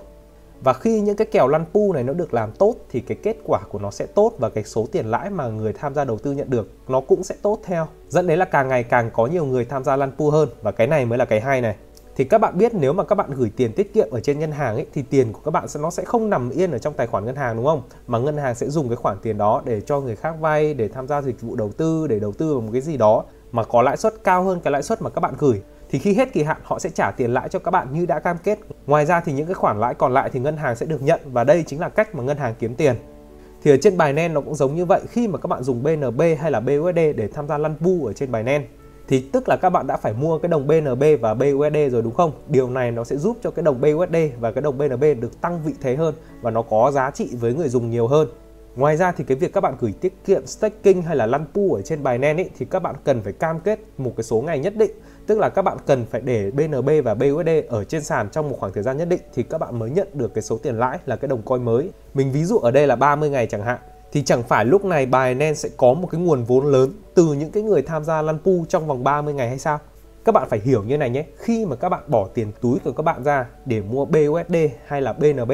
và 0.62 0.74
khi 0.74 1.00
những 1.00 1.16
cái 1.16 1.28
kèo 1.32 1.48
lăn 1.48 1.66
pu 1.74 1.94
này 1.94 2.04
nó 2.04 2.14
được 2.14 2.34
làm 2.34 2.52
tốt 2.52 2.76
thì 2.90 3.02
cái 3.02 3.18
kết 3.24 3.38
quả 3.44 3.60
của 3.70 3.80
nó 3.80 3.92
sẽ 3.92 4.06
tốt 4.06 4.34
và 4.40 4.50
cái 4.50 4.64
số 4.64 4.88
tiền 4.92 5.06
lãi 5.06 5.30
mà 5.30 5.48
người 5.48 5.74
tham 5.74 5.94
gia 5.94 6.06
đầu 6.06 6.18
tư 6.18 6.32
nhận 6.32 6.50
được 6.50 6.70
nó 6.88 7.02
cũng 7.02 7.24
sẽ 7.24 7.36
tốt 7.42 7.60
theo 7.64 7.88
dẫn 8.10 8.28
đến 8.28 8.40
là 8.40 8.46
càng 8.46 8.68
ngày 8.68 8.84
càng 8.84 9.10
có 9.14 9.28
nhiều 9.28 9.46
người 9.46 9.66
tham 9.66 9.84
gia 9.84 9.96
lăn 9.96 10.12
pu 10.18 10.30
hơn 10.30 10.50
và 10.62 10.72
cái 10.72 10.88
này 10.88 11.06
mới 11.06 11.18
là 11.18 11.26
cái 11.26 11.42
hay 11.42 11.62
này 11.62 11.76
thì 12.18 12.24
các 12.24 12.38
bạn 12.38 12.58
biết 12.58 12.74
nếu 12.74 12.94
mà 12.94 13.04
các 13.04 13.16
bạn 13.16 13.32
gửi 13.32 13.52
tiền 13.56 13.74
tiết 13.74 13.94
kiệm 13.94 14.08
ở 14.12 14.20
trên 14.20 14.40
ngân 14.40 14.52
hàng 14.52 14.76
ấy 14.76 14.86
thì 14.94 15.02
tiền 15.02 15.34
của 15.34 15.40
các 15.46 15.52
bạn 15.52 15.68
sẽ, 15.68 15.80
nó 15.80 15.90
sẽ 15.90 16.04
không 16.06 16.30
nằm 16.30 16.50
yên 16.50 16.72
ở 16.72 16.78
trong 16.78 16.94
tài 16.94 17.08
khoản 17.08 17.26
ngân 17.26 17.36
hàng, 17.36 17.56
đúng 17.56 17.66
không 17.66 17.82
mà 18.08 18.20
ngân 18.20 18.38
hàng 18.38 18.56
sẽ 18.56 18.70
dùng 18.70 18.90
cái 18.90 18.96
khoản 18.96 19.18
tiền 19.22 19.38
đó 19.38 19.62
để 19.66 19.82
cho 19.82 20.02
người 20.02 20.16
khác 20.16 20.36
vay, 20.40 20.74
để 20.74 20.88
tham 20.88 21.08
gia 21.08 21.22
dịch 21.22 21.42
vụ 21.42 21.56
đầu 21.56 21.72
tư, 21.72 22.08
để 22.08 22.20
đầu 22.20 22.32
tư 22.32 22.54
vào 22.54 22.62
một 22.62 22.70
cái 22.72 22.82
gì 22.82 22.98
đó 22.98 23.24
mà 23.52 23.64
có 23.64 23.82
lãi 23.82 23.98
suất 23.98 24.14
cao 24.24 24.44
hơn 24.44 24.60
cái 24.64 24.72
lãi 24.72 24.84
suất 24.84 25.02
mà 25.02 25.10
các 25.10 25.22
bạn 25.22 25.34
gửi 25.38 25.62
thì 25.90 26.00
khi 26.00 26.14
hết 26.14 26.34
kỳ 26.34 26.44
hạn, 26.44 26.58
họ 26.64 26.80
sẽ 26.80 26.90
trả 26.90 27.12
tiền 27.12 27.34
lãi 27.34 27.50
cho 27.50 27.60
các 27.60 27.72
bạn 27.72 27.88
như 27.94 28.06
đã 28.06 28.20
cam 28.20 28.38
kết. 28.44 28.60
Ngoài 28.88 29.06
ra 29.06 29.22
thì 29.22 29.34
những 29.34 29.46
cái 29.46 29.54
khoản 29.54 29.80
lãi 29.80 29.94
còn 29.94 30.14
lại 30.14 30.30
thì 30.34 30.40
ngân 30.40 30.58
hàng 30.58 30.76
sẽ 30.76 30.86
được 30.86 31.02
nhận 31.02 31.22
và 31.26 31.44
đây 31.44 31.64
chính 31.68 31.80
là 31.80 31.90
cách 31.90 32.16
mà 32.16 32.24
ngân 32.24 32.38
hàng 32.38 32.54
kiếm 32.60 32.76
tiền. 32.76 32.96
Thì 33.64 33.72
ở 33.72 33.78
trên 33.82 33.98
bài 33.98 34.14
Binance 34.14 34.34
nó 34.34 34.42
cũng 34.42 34.56
giống 34.56 34.76
như 34.76 34.86
vậy, 34.86 35.02
khi 35.10 35.28
mà 35.28 35.38
các 35.38 35.48
bạn 35.48 35.64
dùng 35.64 35.84
BNB 35.84 36.22
hay 36.40 36.52
là 36.52 36.60
BUSD 36.60 36.96
để 36.96 37.30
tham 37.34 37.48
gia 37.48 37.58
lăn 37.58 37.76
bu 37.80 38.06
ở 38.06 38.14
trên 38.14 38.32
bài 38.32 38.44
Binance 38.44 38.68
thì 39.08 39.20
tức 39.32 39.50
là 39.50 39.56
các 39.56 39.70
bạn 39.70 39.88
đã 39.88 39.98
phải 39.98 40.14
mua 40.14 40.38
cái 40.38 40.50
đồng 40.50 40.68
BNB 40.68 41.04
và 41.22 41.34
BUSD 41.34 41.78
rồi 41.92 42.02
đúng 42.02 42.14
không? 42.14 42.32
Điều 42.48 42.70
này 42.70 42.92
nó 42.92 43.04
sẽ 43.04 43.18
giúp 43.18 43.38
cho 43.44 43.52
cái 43.52 43.64
đồng 43.64 43.82
BUSD 43.82 44.16
và 44.40 44.52
cái 44.52 44.62
đồng 44.62 44.78
BNB 44.78 45.04
được 45.20 45.42
tăng 45.42 45.64
vị 45.64 45.74
thế 45.82 45.96
hơn 45.96 46.16
và 46.42 46.52
nó 46.52 46.62
có 46.62 46.92
giá 46.92 47.12
trị 47.12 47.30
với 47.40 47.54
người 47.54 47.70
dùng 47.70 47.90
nhiều 47.90 48.08
hơn. 48.08 48.28
Ngoài 48.76 48.98
ra 48.98 49.12
thì 49.12 49.24
cái 49.24 49.38
việc 49.38 49.54
các 49.54 49.62
bạn 49.62 49.76
gửi 49.80 49.94
tiết 50.02 50.14
kiệm 50.26 50.46
staking 50.46 51.02
hay 51.02 51.16
là 51.16 51.26
lăn 51.26 51.46
pu 51.54 51.74
ở 51.74 51.82
trên 51.82 52.04
bài 52.04 52.18
Binance 52.18 52.44
ấy, 52.44 52.50
thì 52.60 52.66
các 52.66 52.80
bạn 52.80 52.96
cần 53.04 53.22
phải 53.22 53.34
cam 53.34 53.60
kết 53.60 53.80
một 53.98 54.14
cái 54.18 54.24
số 54.24 54.42
ngày 54.42 54.60
nhất 54.60 54.76
định 54.76 54.92
tức 55.28 55.40
là 55.40 55.50
các 55.50 55.62
bạn 55.62 55.78
cần 55.86 56.06
phải 56.06 56.22
để 56.22 56.52
BNB 56.52 56.90
và 57.04 57.14
BUSD 57.14 57.50
ở 57.70 57.84
trên 57.84 58.04
sàn 58.04 58.30
trong 58.32 58.50
một 58.50 58.58
khoảng 58.60 58.74
thời 58.74 58.84
gian 58.84 58.98
nhất 58.98 59.10
định 59.10 59.22
thì 59.34 59.44
các 59.44 59.58
bạn 59.58 59.80
mới 59.80 59.90
nhận 59.90 60.08
được 60.14 60.34
cái 60.34 60.42
số 60.42 60.58
tiền 60.58 60.80
lãi 60.80 61.00
là 61.06 61.16
cái 61.16 61.28
đồng 61.28 61.42
coin 61.42 61.64
mới. 61.64 61.90
Mình 62.14 62.32
ví 62.32 62.44
dụ 62.44 62.58
ở 62.58 62.72
đây 62.72 62.88
là 62.88 62.96
30 62.96 63.30
ngày 63.30 63.48
chẳng 63.48 63.64
hạn 63.64 63.80
thì 64.12 64.22
chẳng 64.22 64.44
phải 64.44 64.66
lúc 64.66 64.86
này 64.86 65.06
Binance 65.06 65.54
sẽ 65.54 65.70
có 65.78 65.94
một 65.94 66.08
cái 66.12 66.22
nguồn 66.22 66.44
vốn 66.44 66.66
lớn 66.66 66.92
từ 67.14 67.34
những 67.34 67.52
cái 67.52 67.64
người 67.64 67.82
tham 67.82 68.04
gia 68.04 68.22
lăn 68.22 68.38
pu 68.44 68.66
trong 68.70 68.88
vòng 68.88 69.04
30 69.04 69.34
ngày 69.34 69.50
hay 69.50 69.60
sao? 69.60 69.80
Các 70.26 70.32
bạn 70.32 70.50
phải 70.50 70.60
hiểu 70.60 70.84
như 70.84 70.98
này 70.98 71.10
nhé, 71.10 71.26
khi 71.38 71.66
mà 71.66 71.76
các 71.76 71.90
bạn 71.90 72.04
bỏ 72.08 72.28
tiền 72.34 72.52
túi 72.62 72.80
của 72.80 72.92
các 72.92 73.04
bạn 73.04 73.24
ra 73.24 73.46
để 73.66 73.82
mua 73.82 74.06
BUSD 74.06 74.56
hay 74.86 75.02
là 75.02 75.14
BNB, 75.14 75.52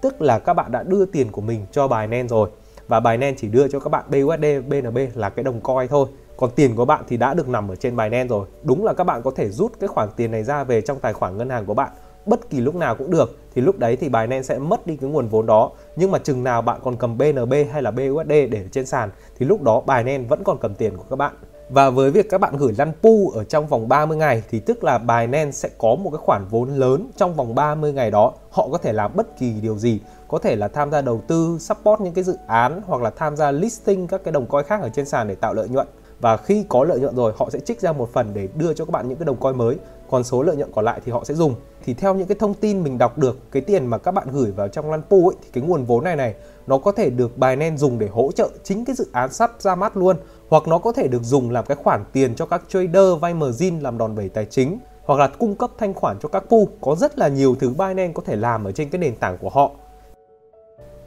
tức 0.00 0.22
là 0.22 0.38
các 0.38 0.54
bạn 0.54 0.72
đã 0.72 0.82
đưa 0.82 1.06
tiền 1.06 1.30
của 1.32 1.40
mình 1.40 1.66
cho 1.72 1.88
Binance 1.88 2.28
rồi 2.28 2.50
và 2.88 3.00
Binance 3.00 3.36
chỉ 3.38 3.48
đưa 3.48 3.68
cho 3.68 3.80
các 3.80 3.90
bạn 3.90 4.04
BUSD, 4.10 4.44
BNB 4.68 4.98
là 5.14 5.28
cái 5.28 5.42
đồng 5.42 5.60
coin 5.60 5.88
thôi 5.88 6.06
còn 6.36 6.50
tiền 6.50 6.76
của 6.76 6.84
bạn 6.84 7.04
thì 7.08 7.16
đã 7.16 7.34
được 7.34 7.48
nằm 7.48 7.68
ở 7.68 7.76
trên 7.76 7.96
Binance 7.96 8.28
rồi. 8.28 8.46
Đúng 8.62 8.84
là 8.84 8.92
các 8.92 9.04
bạn 9.04 9.22
có 9.22 9.30
thể 9.36 9.48
rút 9.48 9.72
cái 9.80 9.88
khoản 9.88 10.08
tiền 10.16 10.30
này 10.30 10.44
ra 10.44 10.64
về 10.64 10.80
trong 10.80 11.00
tài 11.00 11.12
khoản 11.12 11.38
ngân 11.38 11.50
hàng 11.50 11.66
của 11.66 11.74
bạn 11.74 11.90
bất 12.26 12.50
kỳ 12.50 12.60
lúc 12.60 12.74
nào 12.74 12.94
cũng 12.94 13.10
được 13.10 13.38
thì 13.54 13.62
lúc 13.62 13.78
đấy 13.78 13.96
thì 13.96 14.08
Binance 14.08 14.42
sẽ 14.42 14.58
mất 14.58 14.86
đi 14.86 14.96
cái 14.96 15.10
nguồn 15.10 15.28
vốn 15.28 15.46
đó. 15.46 15.70
Nhưng 15.96 16.10
mà 16.10 16.18
chừng 16.18 16.44
nào 16.44 16.62
bạn 16.62 16.80
còn 16.84 16.96
cầm 16.96 17.18
BNB 17.18 17.54
hay 17.72 17.82
là 17.82 17.90
BUSD 17.90 18.28
để 18.28 18.64
trên 18.72 18.86
sàn 18.86 19.10
thì 19.38 19.46
lúc 19.46 19.62
đó 19.62 19.80
Binance 19.80 20.28
vẫn 20.28 20.44
còn 20.44 20.58
cầm 20.58 20.74
tiền 20.74 20.96
của 20.96 21.04
các 21.10 21.16
bạn. 21.16 21.34
Và 21.68 21.90
với 21.90 22.10
việc 22.10 22.30
các 22.30 22.40
bạn 22.40 22.56
gửi 22.56 22.74
lăn 22.78 22.92
pu 23.02 23.30
ở 23.30 23.44
trong 23.44 23.66
vòng 23.66 23.88
30 23.88 24.16
ngày 24.16 24.42
thì 24.50 24.60
tức 24.60 24.84
là 24.84 24.98
Binance 24.98 25.50
sẽ 25.50 25.68
có 25.78 25.94
một 25.94 26.10
cái 26.10 26.18
khoản 26.18 26.44
vốn 26.50 26.68
lớn 26.68 27.10
trong 27.16 27.34
vòng 27.34 27.54
30 27.54 27.92
ngày 27.92 28.10
đó. 28.10 28.32
Họ 28.50 28.68
có 28.72 28.78
thể 28.78 28.92
làm 28.92 29.16
bất 29.16 29.38
kỳ 29.38 29.52
điều 29.62 29.78
gì, 29.78 30.00
có 30.28 30.38
thể 30.38 30.56
là 30.56 30.68
tham 30.68 30.90
gia 30.90 31.00
đầu 31.00 31.20
tư, 31.28 31.56
support 31.60 32.00
những 32.00 32.14
cái 32.14 32.24
dự 32.24 32.36
án 32.46 32.80
hoặc 32.86 33.02
là 33.02 33.10
tham 33.10 33.36
gia 33.36 33.50
listing 33.50 34.06
các 34.06 34.24
cái 34.24 34.32
đồng 34.32 34.46
coin 34.46 34.64
khác 34.64 34.82
ở 34.82 34.88
trên 34.88 35.06
sàn 35.06 35.28
để 35.28 35.34
tạo 35.34 35.54
lợi 35.54 35.68
nhuận. 35.68 35.86
Và 36.20 36.36
khi 36.36 36.64
có 36.68 36.84
lợi 36.84 37.00
nhuận 37.00 37.16
rồi 37.16 37.32
họ 37.36 37.50
sẽ 37.50 37.60
trích 37.60 37.80
ra 37.80 37.92
một 37.92 38.12
phần 38.12 38.30
để 38.34 38.48
đưa 38.54 38.74
cho 38.74 38.84
các 38.84 38.90
bạn 38.90 39.08
những 39.08 39.18
cái 39.18 39.26
đồng 39.26 39.36
coin 39.36 39.56
mới 39.58 39.76
còn 40.10 40.24
số 40.24 40.42
lợi 40.42 40.56
nhuận 40.56 40.72
còn 40.74 40.84
lại 40.84 41.00
thì 41.04 41.12
họ 41.12 41.24
sẽ 41.24 41.34
dùng. 41.34 41.54
Thì 41.84 41.94
theo 41.94 42.14
những 42.14 42.26
cái 42.26 42.36
thông 42.40 42.54
tin 42.54 42.82
mình 42.82 42.98
đọc 42.98 43.18
được, 43.18 43.38
cái 43.52 43.62
tiền 43.62 43.86
mà 43.86 43.98
các 43.98 44.12
bạn 44.12 44.28
gửi 44.32 44.50
vào 44.50 44.68
trong 44.68 44.90
lăn 44.90 45.02
pool 45.10 45.20
ấy, 45.20 45.36
thì 45.42 45.48
cái 45.52 45.64
nguồn 45.64 45.84
vốn 45.84 46.04
này 46.04 46.16
này, 46.16 46.34
nó 46.66 46.78
có 46.78 46.92
thể 46.92 47.10
được 47.10 47.38
Binance 47.38 47.76
dùng 47.76 47.98
để 47.98 48.08
hỗ 48.08 48.32
trợ 48.32 48.48
chính 48.62 48.84
cái 48.84 48.96
dự 48.96 49.06
án 49.12 49.32
sắp 49.32 49.52
ra 49.58 49.74
mắt 49.74 49.96
luôn. 49.96 50.16
Hoặc 50.48 50.68
nó 50.68 50.78
có 50.78 50.92
thể 50.92 51.08
được 51.08 51.22
dùng 51.22 51.50
làm 51.50 51.64
cái 51.64 51.76
khoản 51.76 52.04
tiền 52.12 52.34
cho 52.34 52.46
các 52.46 52.62
trader 52.68 53.20
vay 53.20 53.34
margin 53.34 53.80
làm 53.80 53.98
đòn 53.98 54.14
bẩy 54.14 54.28
tài 54.28 54.44
chính. 54.44 54.78
Hoặc 55.04 55.18
là 55.20 55.28
cung 55.28 55.54
cấp 55.54 55.70
thanh 55.78 55.94
khoản 55.94 56.18
cho 56.20 56.28
các 56.28 56.44
pool 56.48 56.64
có 56.80 56.94
rất 56.94 57.18
là 57.18 57.28
nhiều 57.28 57.54
thứ 57.60 57.68
Binance 57.68 58.12
có 58.12 58.22
thể 58.26 58.36
làm 58.36 58.64
ở 58.64 58.72
trên 58.72 58.90
cái 58.90 58.98
nền 58.98 59.16
tảng 59.16 59.38
của 59.38 59.48
họ. 59.48 59.70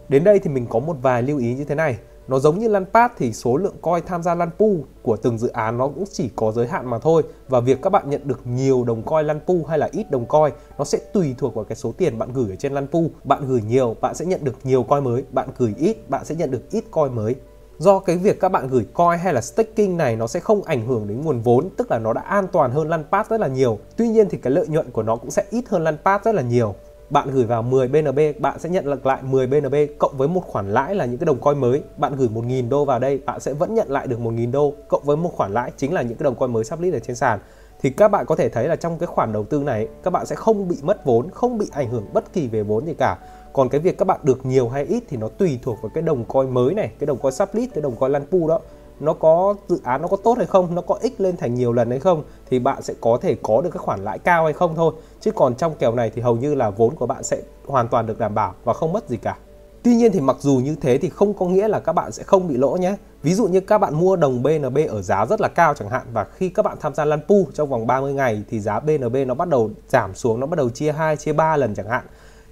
Đến 0.10 0.24
đây 0.24 0.40
thì 0.40 0.50
mình 0.50 0.66
có 0.70 0.80
một 0.80 0.96
vài 1.02 1.24
lưu 1.24 1.40
ý 1.40 1.54
như 1.54 1.64
thế 1.64 1.76
này 1.76 1.98
nó 2.30 2.40
giống 2.40 2.60
như 2.60 2.68
lăn 2.68 2.86
pad 2.94 3.12
thì 3.18 3.34
số 3.34 3.58
lượng 3.58 3.76
coin 3.82 4.04
tham 4.06 4.24
gia 4.24 4.36
lăn 4.36 4.50
pool 4.60 4.76
của 5.02 5.18
từng 5.18 5.38
dự 5.38 5.48
án 5.48 5.78
nó 5.78 5.88
cũng 5.88 6.04
chỉ 6.12 6.30
có 6.36 6.52
giới 6.52 6.68
hạn 6.68 6.90
mà 6.90 7.00
thôi. 7.00 7.24
Và 7.48 7.60
việc 7.60 7.82
các 7.82 7.90
bạn 7.90 8.10
nhận 8.10 8.22
được 8.26 8.40
nhiều 8.48 8.84
đồng 8.84 9.04
coin 9.04 9.26
lăn 9.26 9.40
pool 9.48 9.58
hay 9.68 9.78
là 9.78 9.90
ít 9.92 10.12
đồng 10.12 10.26
coin, 10.26 10.54
nó 10.78 10.86
sẽ 10.86 10.98
tùy 11.14 11.36
thuộc 11.38 11.56
vào 11.56 11.66
cái 11.66 11.76
số 11.76 11.92
tiền 11.98 12.20
bạn 12.20 12.34
gửi 12.34 12.50
ở 12.50 12.56
trên 12.56 12.74
lăn 12.74 12.88
pool. 12.88 13.06
Bạn 13.24 13.48
gửi 13.48 13.62
nhiều, 13.62 13.96
bạn 14.02 14.16
sẽ 14.16 14.26
nhận 14.26 14.44
được 14.44 14.56
nhiều 14.64 14.84
coin 14.84 15.04
mới. 15.04 15.24
Bạn 15.32 15.50
gửi 15.58 15.74
ít, 15.78 16.10
bạn 16.10 16.26
sẽ 16.26 16.36
nhận 16.36 16.52
được 16.52 16.72
ít 16.72 16.84
coin 16.92 17.16
mới. 17.16 17.36
Do 17.78 18.00
cái 18.00 18.18
việc 18.18 18.40
các 18.40 18.50
bạn 18.50 18.68
gửi 18.68 18.86
coin 18.94 19.20
hay 19.20 19.34
là 19.34 19.42
staking 19.42 19.98
này 19.98 20.16
nó 20.16 20.28
sẽ 20.28 20.40
không 20.40 20.64
ảnh 20.64 20.88
hưởng 20.88 21.08
đến 21.08 21.22
nguồn 21.22 21.42
vốn, 21.42 21.70
tức 21.78 21.92
là 21.92 22.00
nó 22.00 22.14
đã 22.14 22.22
an 22.22 22.48
toàn 22.52 22.72
hơn 22.72 22.90
lăn 22.90 23.04
pad 23.12 23.28
rất 23.28 23.40
là 23.40 23.48
nhiều. 23.48 23.80
Tuy 23.98 24.08
nhiên 24.08 24.30
thì 24.30 24.38
cái 24.38 24.52
lợi 24.52 24.68
nhuận 24.68 24.92
của 24.92 25.04
nó 25.04 25.16
cũng 25.16 25.32
sẽ 25.32 25.44
ít 25.50 25.70
hơn 25.70 25.84
lăn 25.84 25.98
pad 26.06 26.22
rất 26.24 26.36
là 26.36 26.42
nhiều 26.42 26.76
bạn 27.10 27.30
gửi 27.32 27.46
vào 27.46 27.62
10 27.62 27.88
BNB 27.88 28.20
bạn 28.40 28.60
sẽ 28.60 28.70
nhận 28.70 28.86
được 28.86 29.06
lại 29.06 29.24
10 29.24 29.48
BNB 29.48 29.76
cộng 30.00 30.18
với 30.18 30.28
một 30.28 30.42
khoản 30.48 30.74
lãi 30.74 30.96
là 30.96 31.06
những 31.06 31.18
cái 31.18 31.26
đồng 31.26 31.40
coin 31.40 31.58
mới. 31.58 31.82
Bạn 31.98 32.16
gửi 32.16 32.28
1.000 32.28 32.70
đô 32.70 32.86
vào 32.86 33.00
đây, 33.00 33.18
bạn 33.18 33.40
sẽ 33.40 33.54
vẫn 33.54 33.76
nhận 33.76 33.92
lại 33.92 34.08
được 34.08 34.20
1.000 34.20 34.52
đô 34.52 34.74
cộng 34.88 35.04
với 35.04 35.18
một 35.18 35.32
khoản 35.34 35.54
lãi 35.54 35.72
chính 35.78 35.94
là 35.94 36.02
những 36.02 36.18
cái 36.18 36.24
đồng 36.24 36.36
coin 36.36 36.54
mới 36.54 36.64
sắp 36.64 36.82
lít 36.82 36.94
ở 36.94 37.00
trên 37.00 37.16
sàn. 37.16 37.40
Thì 37.82 37.90
các 37.90 38.08
bạn 38.08 38.26
có 38.26 38.36
thể 38.36 38.50
thấy 38.50 38.68
là 38.68 38.76
trong 38.76 39.00
cái 39.00 39.08
khoản 39.08 39.34
đầu 39.34 39.44
tư 39.44 39.64
này, 39.64 39.88
các 40.04 40.12
bạn 40.12 40.26
sẽ 40.26 40.36
không 40.36 40.68
bị 40.68 40.78
mất 40.82 41.06
vốn, 41.06 41.30
không 41.30 41.58
bị 41.58 41.68
ảnh 41.72 41.90
hưởng 41.90 42.06
bất 42.14 42.34
kỳ 42.34 42.48
về 42.48 42.64
vốn 42.64 42.86
gì 42.86 42.94
cả. 42.98 43.18
Còn 43.54 43.70
cái 43.70 43.82
việc 43.82 43.98
các 43.98 44.06
bạn 44.06 44.20
được 44.24 44.46
nhiều 44.46 44.70
hay 44.70 44.86
ít 44.86 45.04
thì 45.10 45.18
nó 45.18 45.28
tùy 45.28 45.60
thuộc 45.62 45.78
vào 45.82 45.92
cái 45.94 46.02
đồng 46.02 46.26
coin 46.26 46.50
mới 46.50 46.74
này, 46.74 46.92
cái 47.00 47.08
đồng 47.08 47.18
coin 47.18 47.34
sắp 47.34 47.56
list, 47.56 47.74
cái 47.74 47.82
đồng 47.82 47.96
coin 47.96 48.12
lăn 48.12 48.26
pu 48.32 48.48
đó 48.48 48.60
nó 49.00 49.14
có 49.14 49.56
dự 49.68 49.80
án 49.84 50.02
nó 50.02 50.08
có 50.08 50.18
tốt 50.18 50.38
hay 50.38 50.46
không 50.46 50.76
nó 50.76 50.82
có 50.82 50.96
ích 51.02 51.22
lên 51.22 51.38
thành 51.38 51.54
nhiều 51.54 51.74
lần 51.74 51.90
hay 51.90 52.00
không 52.00 52.24
thì 52.50 52.60
bạn 52.60 52.82
sẽ 52.82 52.94
có 53.02 53.18
thể 53.22 53.36
có 53.42 53.62
được 53.62 53.70
các 53.74 53.82
khoản 53.82 54.04
lãi 54.04 54.20
cao 54.20 54.44
hay 54.44 54.54
không 54.54 54.76
thôi 54.76 54.94
chứ 55.20 55.32
còn 55.32 55.56
trong 55.56 55.76
kèo 55.80 55.96
này 55.96 56.12
thì 56.16 56.22
hầu 56.22 56.36
như 56.36 56.56
là 56.56 56.70
vốn 56.70 56.96
của 56.96 57.06
bạn 57.06 57.24
sẽ 57.24 57.42
hoàn 57.68 57.88
toàn 57.88 58.06
được 58.06 58.20
đảm 58.20 58.36
bảo 58.36 58.54
và 58.64 58.74
không 58.74 58.94
mất 58.94 59.10
gì 59.10 59.18
cả 59.18 59.38
Tuy 59.84 59.96
nhiên 59.96 60.12
thì 60.12 60.20
mặc 60.20 60.36
dù 60.40 60.62
như 60.64 60.76
thế 60.82 60.98
thì 60.98 61.10
không 61.10 61.34
có 61.34 61.46
nghĩa 61.46 61.68
là 61.68 61.80
các 61.80 61.94
bạn 61.94 62.12
sẽ 62.12 62.24
không 62.24 62.48
bị 62.48 62.58
lỗ 62.58 62.78
nhé. 62.78 62.96
Ví 63.24 63.34
dụ 63.34 63.48
như 63.48 63.60
các 63.60 63.78
bạn 63.78 63.96
mua 63.96 64.16
đồng 64.16 64.44
BNB 64.44 64.78
ở 64.90 65.02
giá 65.02 65.26
rất 65.26 65.42
là 65.42 65.48
cao 65.48 65.74
chẳng 65.74 65.90
hạn 65.90 66.08
và 66.14 66.24
khi 66.24 66.50
các 66.50 66.64
bạn 66.66 66.78
tham 66.82 66.96
gia 66.96 67.06
lăn 67.06 67.20
pu 67.28 67.48
trong 67.54 67.70
vòng 67.70 67.88
30 67.88 68.14
ngày 68.14 68.44
thì 68.50 68.60
giá 68.60 68.80
BNB 68.80 69.16
nó 69.28 69.34
bắt 69.34 69.48
đầu 69.48 69.72
giảm 69.88 70.16
xuống, 70.16 70.40
nó 70.40 70.48
bắt 70.48 70.58
đầu 70.58 70.70
chia 70.70 70.92
2, 70.92 71.18
chia 71.18 71.34
3 71.34 71.58
lần 71.58 71.76
chẳng 71.76 71.90
hạn. 71.90 72.06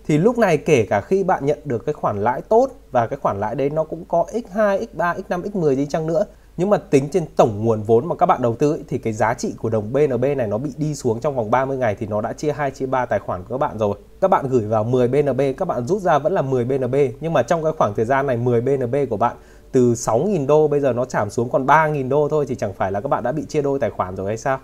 Thì 0.08 0.18
lúc 0.18 0.38
này 0.38 0.58
kể 0.58 0.86
cả 0.90 1.02
khi 1.02 1.24
bạn 1.24 1.46
nhận 1.46 1.60
được 1.66 1.86
cái 1.86 1.94
khoản 1.94 2.24
lãi 2.24 2.42
tốt 2.42 2.70
và 2.98 3.08
cái 3.08 3.20
khoản 3.22 3.40
lãi 3.40 3.56
đấy 3.56 3.70
nó 3.70 3.84
cũng 3.84 4.06
có 4.08 4.26
x2, 4.32 4.86
x3, 4.96 5.16
x5, 5.16 5.42
x10 5.42 5.76
đi 5.76 5.86
chăng 5.86 6.08
nữa 6.08 6.26
nhưng 6.58 6.70
mà 6.70 6.78
tính 6.78 7.10
trên 7.12 7.26
tổng 7.36 7.66
nguồn 7.66 7.82
vốn 7.84 8.08
mà 8.08 8.16
các 8.16 8.26
bạn 8.26 8.42
đầu 8.42 8.56
tư 8.56 8.72
ấy, 8.72 8.84
thì 8.88 8.98
cái 8.98 9.14
giá 9.14 9.34
trị 9.34 9.54
của 9.58 9.70
đồng 9.70 9.94
BNB 9.94 10.26
này 10.38 10.48
nó 10.48 10.58
bị 10.58 10.70
đi 10.78 10.96
xuống 10.96 11.20
trong 11.20 11.36
vòng 11.36 11.52
30 11.52 11.78
ngày 11.78 11.96
thì 12.00 12.08
nó 12.08 12.22
đã 12.22 12.34
chia 12.34 12.52
2 12.52 12.72
chia 12.72 12.86
3 12.86 13.06
tài 13.06 13.20
khoản 13.20 13.44
của 13.44 13.50
các 13.50 13.58
bạn 13.58 13.80
rồi. 13.80 13.98
Các 14.22 14.28
bạn 14.28 14.48
gửi 14.50 14.66
vào 14.66 14.84
10 14.84 15.08
BNB, 15.08 15.42
các 15.58 15.68
bạn 15.68 15.88
rút 15.88 16.02
ra 16.02 16.20
vẫn 16.20 16.34
là 16.34 16.42
10 16.42 16.66
BNB 16.66 16.96
nhưng 17.22 17.34
mà 17.34 17.44
trong 17.44 17.64
cái 17.64 17.74
khoảng 17.78 17.94
thời 17.96 18.06
gian 18.06 18.28
này 18.28 18.38
10 18.38 18.62
BNB 18.62 18.96
của 19.10 19.18
bạn 19.18 19.36
từ 19.72 19.94
6.000 19.94 20.48
đô 20.48 20.68
bây 20.68 20.80
giờ 20.80 20.94
nó 20.94 21.06
giảm 21.06 21.30
xuống 21.30 21.50
còn 21.50 21.66
3.000 21.66 22.10
đô 22.10 22.28
thôi 22.30 22.46
thì 22.48 22.56
chẳng 22.56 22.74
phải 22.74 22.92
là 22.92 23.02
các 23.02 23.10
bạn 23.10 23.24
đã 23.24 23.32
bị 23.32 23.46
chia 23.46 23.62
đôi 23.62 23.80
tài 23.80 23.90
khoản 23.90 24.16
rồi 24.16 24.28
hay 24.28 24.38
sao? 24.38 24.60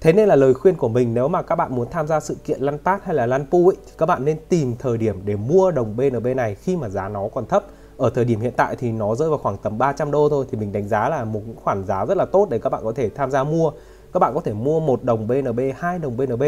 Thế 0.00 0.12
nên 0.12 0.28
là 0.28 0.36
lời 0.36 0.54
khuyên 0.54 0.76
của 0.76 0.88
mình 0.88 1.14
nếu 1.14 1.28
mà 1.28 1.42
các 1.42 1.56
bạn 1.56 1.76
muốn 1.76 1.90
tham 1.90 2.06
gia 2.06 2.20
sự 2.20 2.36
kiện 2.44 2.60
lăn 2.60 2.78
pass 2.84 3.04
hay 3.04 3.14
là 3.14 3.26
lăn 3.26 3.46
pu 3.50 3.68
ấy, 3.68 3.76
thì 3.86 3.92
các 3.98 4.06
bạn 4.06 4.24
nên 4.24 4.36
tìm 4.48 4.74
thời 4.78 4.98
điểm 4.98 5.20
để 5.24 5.36
mua 5.36 5.70
đồng 5.70 5.96
BNB 5.96 6.26
này 6.36 6.54
khi 6.54 6.76
mà 6.76 6.88
giá 6.88 7.08
nó 7.08 7.28
còn 7.34 7.46
thấp. 7.46 7.64
Ở 7.96 8.10
thời 8.10 8.24
điểm 8.24 8.40
hiện 8.40 8.52
tại 8.56 8.76
thì 8.76 8.92
nó 8.92 9.14
rơi 9.14 9.28
vào 9.28 9.38
khoảng 9.38 9.56
tầm 9.56 9.78
300 9.78 10.10
đô 10.10 10.28
thôi 10.28 10.46
thì 10.50 10.58
mình 10.58 10.72
đánh 10.72 10.88
giá 10.88 11.08
là 11.08 11.24
một 11.24 11.40
khoản 11.56 11.84
giá 11.86 12.06
rất 12.06 12.16
là 12.16 12.24
tốt 12.24 12.46
để 12.50 12.58
các 12.58 12.70
bạn 12.70 12.80
có 12.84 12.92
thể 12.92 13.08
tham 13.08 13.30
gia 13.30 13.44
mua. 13.44 13.70
Các 14.12 14.20
bạn 14.20 14.34
có 14.34 14.40
thể 14.40 14.52
mua 14.52 14.80
một 14.80 15.04
đồng 15.04 15.26
BNB 15.26 15.60
hai 15.76 15.98
đồng 15.98 16.16
BNB 16.16 16.42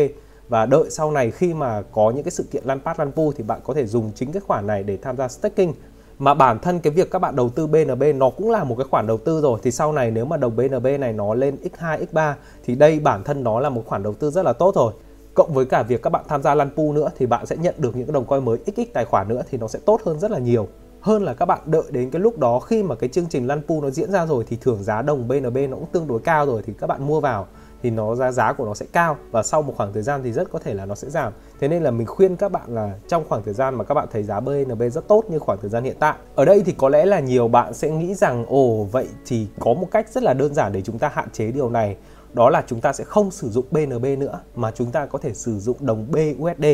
và 0.48 0.66
đợi 0.66 0.90
sau 0.90 1.10
này 1.10 1.30
khi 1.30 1.54
mà 1.54 1.82
có 1.92 2.10
những 2.10 2.24
cái 2.24 2.30
sự 2.30 2.44
kiện 2.50 2.64
lăn 2.64 2.80
pat 2.80 2.98
lăn 2.98 3.12
pu 3.12 3.32
thì 3.32 3.44
bạn 3.44 3.60
có 3.64 3.74
thể 3.74 3.86
dùng 3.86 4.10
chính 4.14 4.32
cái 4.32 4.40
khoản 4.40 4.66
này 4.66 4.82
để 4.82 4.96
tham 4.96 5.16
gia 5.16 5.28
staking 5.28 5.72
mà 6.20 6.34
bản 6.34 6.58
thân 6.58 6.80
cái 6.80 6.92
việc 6.92 7.10
các 7.10 7.18
bạn 7.18 7.36
đầu 7.36 7.48
tư 7.48 7.66
BNB 7.66 8.02
nó 8.14 8.30
cũng 8.30 8.50
là 8.50 8.64
một 8.64 8.74
cái 8.78 8.86
khoản 8.90 9.06
đầu 9.06 9.18
tư 9.18 9.40
rồi. 9.40 9.60
Thì 9.62 9.70
sau 9.70 9.92
này 9.92 10.10
nếu 10.10 10.24
mà 10.24 10.36
đồng 10.36 10.56
BNB 10.56 10.86
này 11.00 11.12
nó 11.12 11.34
lên 11.34 11.56
x2 11.62 12.04
x3 12.12 12.32
thì 12.64 12.74
đây 12.74 13.00
bản 13.00 13.24
thân 13.24 13.44
nó 13.44 13.60
là 13.60 13.68
một 13.68 13.82
khoản 13.86 14.02
đầu 14.02 14.14
tư 14.14 14.30
rất 14.30 14.44
là 14.44 14.52
tốt 14.52 14.74
rồi. 14.74 14.92
Cộng 15.34 15.54
với 15.54 15.64
cả 15.64 15.82
việc 15.82 16.02
các 16.02 16.10
bạn 16.10 16.24
tham 16.28 16.42
gia 16.42 16.54
lăn 16.54 16.70
pool 16.76 16.86
nữa, 16.86 17.10
thì 17.18 17.26
bạn 17.26 17.46
sẽ 17.46 17.56
nhận 17.56 17.74
được 17.78 17.96
những 17.96 18.06
cái 18.06 18.12
đồng 18.12 18.24
coin 18.24 18.44
mới 18.44 18.58
xx 18.66 18.80
tài 18.94 19.04
khoản 19.04 19.28
nữa, 19.28 19.42
thì 19.50 19.58
nó 19.58 19.68
sẽ 19.68 19.78
tốt 19.84 20.00
hơn 20.04 20.18
rất 20.18 20.30
là 20.30 20.38
nhiều. 20.38 20.68
Hơn 21.00 21.22
là 21.22 21.34
các 21.34 21.46
bạn 21.46 21.58
đợi 21.66 21.82
đến 21.90 22.10
cái 22.10 22.20
lúc 22.20 22.38
đó 22.38 22.60
khi 22.60 22.82
mà 22.82 22.94
cái 22.94 23.08
chương 23.08 23.26
trình 23.26 23.46
lăn 23.46 23.62
pool 23.68 23.78
nó 23.82 23.90
diễn 23.90 24.12
ra 24.12 24.26
rồi, 24.26 24.44
thì 24.48 24.58
thưởng 24.60 24.82
giá 24.82 25.02
đồng 25.02 25.28
BNB 25.28 25.58
nó 25.70 25.76
cũng 25.76 25.88
tương 25.92 26.08
đối 26.08 26.20
cao 26.20 26.46
rồi, 26.46 26.62
thì 26.66 26.72
các 26.80 26.86
bạn 26.86 27.06
mua 27.06 27.20
vào 27.20 27.46
thì 27.82 27.90
nó 27.90 28.14
giá 28.14 28.32
giá 28.32 28.52
của 28.52 28.66
nó 28.66 28.74
sẽ 28.74 28.86
cao 28.92 29.16
và 29.30 29.42
sau 29.42 29.62
một 29.62 29.74
khoảng 29.76 29.92
thời 29.92 30.02
gian 30.02 30.20
thì 30.22 30.32
rất 30.32 30.50
có 30.50 30.58
thể 30.58 30.74
là 30.74 30.86
nó 30.86 30.94
sẽ 30.94 31.10
giảm. 31.10 31.32
Thế 31.60 31.68
nên 31.68 31.82
là 31.82 31.90
mình 31.90 32.06
khuyên 32.06 32.36
các 32.36 32.52
bạn 32.52 32.74
là 32.74 32.94
trong 33.08 33.24
khoảng 33.28 33.42
thời 33.42 33.54
gian 33.54 33.74
mà 33.74 33.84
các 33.84 33.94
bạn 33.94 34.08
thấy 34.12 34.22
giá 34.22 34.40
BNB 34.40 34.82
rất 34.92 35.08
tốt 35.08 35.24
như 35.28 35.38
khoảng 35.38 35.58
thời 35.60 35.70
gian 35.70 35.84
hiện 35.84 35.96
tại. 36.00 36.14
Ở 36.34 36.44
đây 36.44 36.62
thì 36.66 36.72
có 36.78 36.88
lẽ 36.88 37.06
là 37.06 37.20
nhiều 37.20 37.48
bạn 37.48 37.74
sẽ 37.74 37.90
nghĩ 37.90 38.14
rằng 38.14 38.46
ồ 38.48 38.84
vậy 38.84 39.08
thì 39.26 39.46
có 39.60 39.74
một 39.74 39.88
cách 39.90 40.08
rất 40.12 40.22
là 40.22 40.34
đơn 40.34 40.54
giản 40.54 40.72
để 40.72 40.82
chúng 40.82 40.98
ta 40.98 41.10
hạn 41.14 41.28
chế 41.32 41.50
điều 41.50 41.70
này. 41.70 41.96
Đó 42.32 42.50
là 42.50 42.64
chúng 42.66 42.80
ta 42.80 42.92
sẽ 42.92 43.04
không 43.04 43.30
sử 43.30 43.50
dụng 43.50 43.64
BNB 43.70 44.06
nữa 44.18 44.40
mà 44.54 44.70
chúng 44.70 44.90
ta 44.90 45.06
có 45.06 45.18
thể 45.18 45.34
sử 45.34 45.58
dụng 45.58 45.76
đồng 45.80 46.06
BUSD 46.10 46.64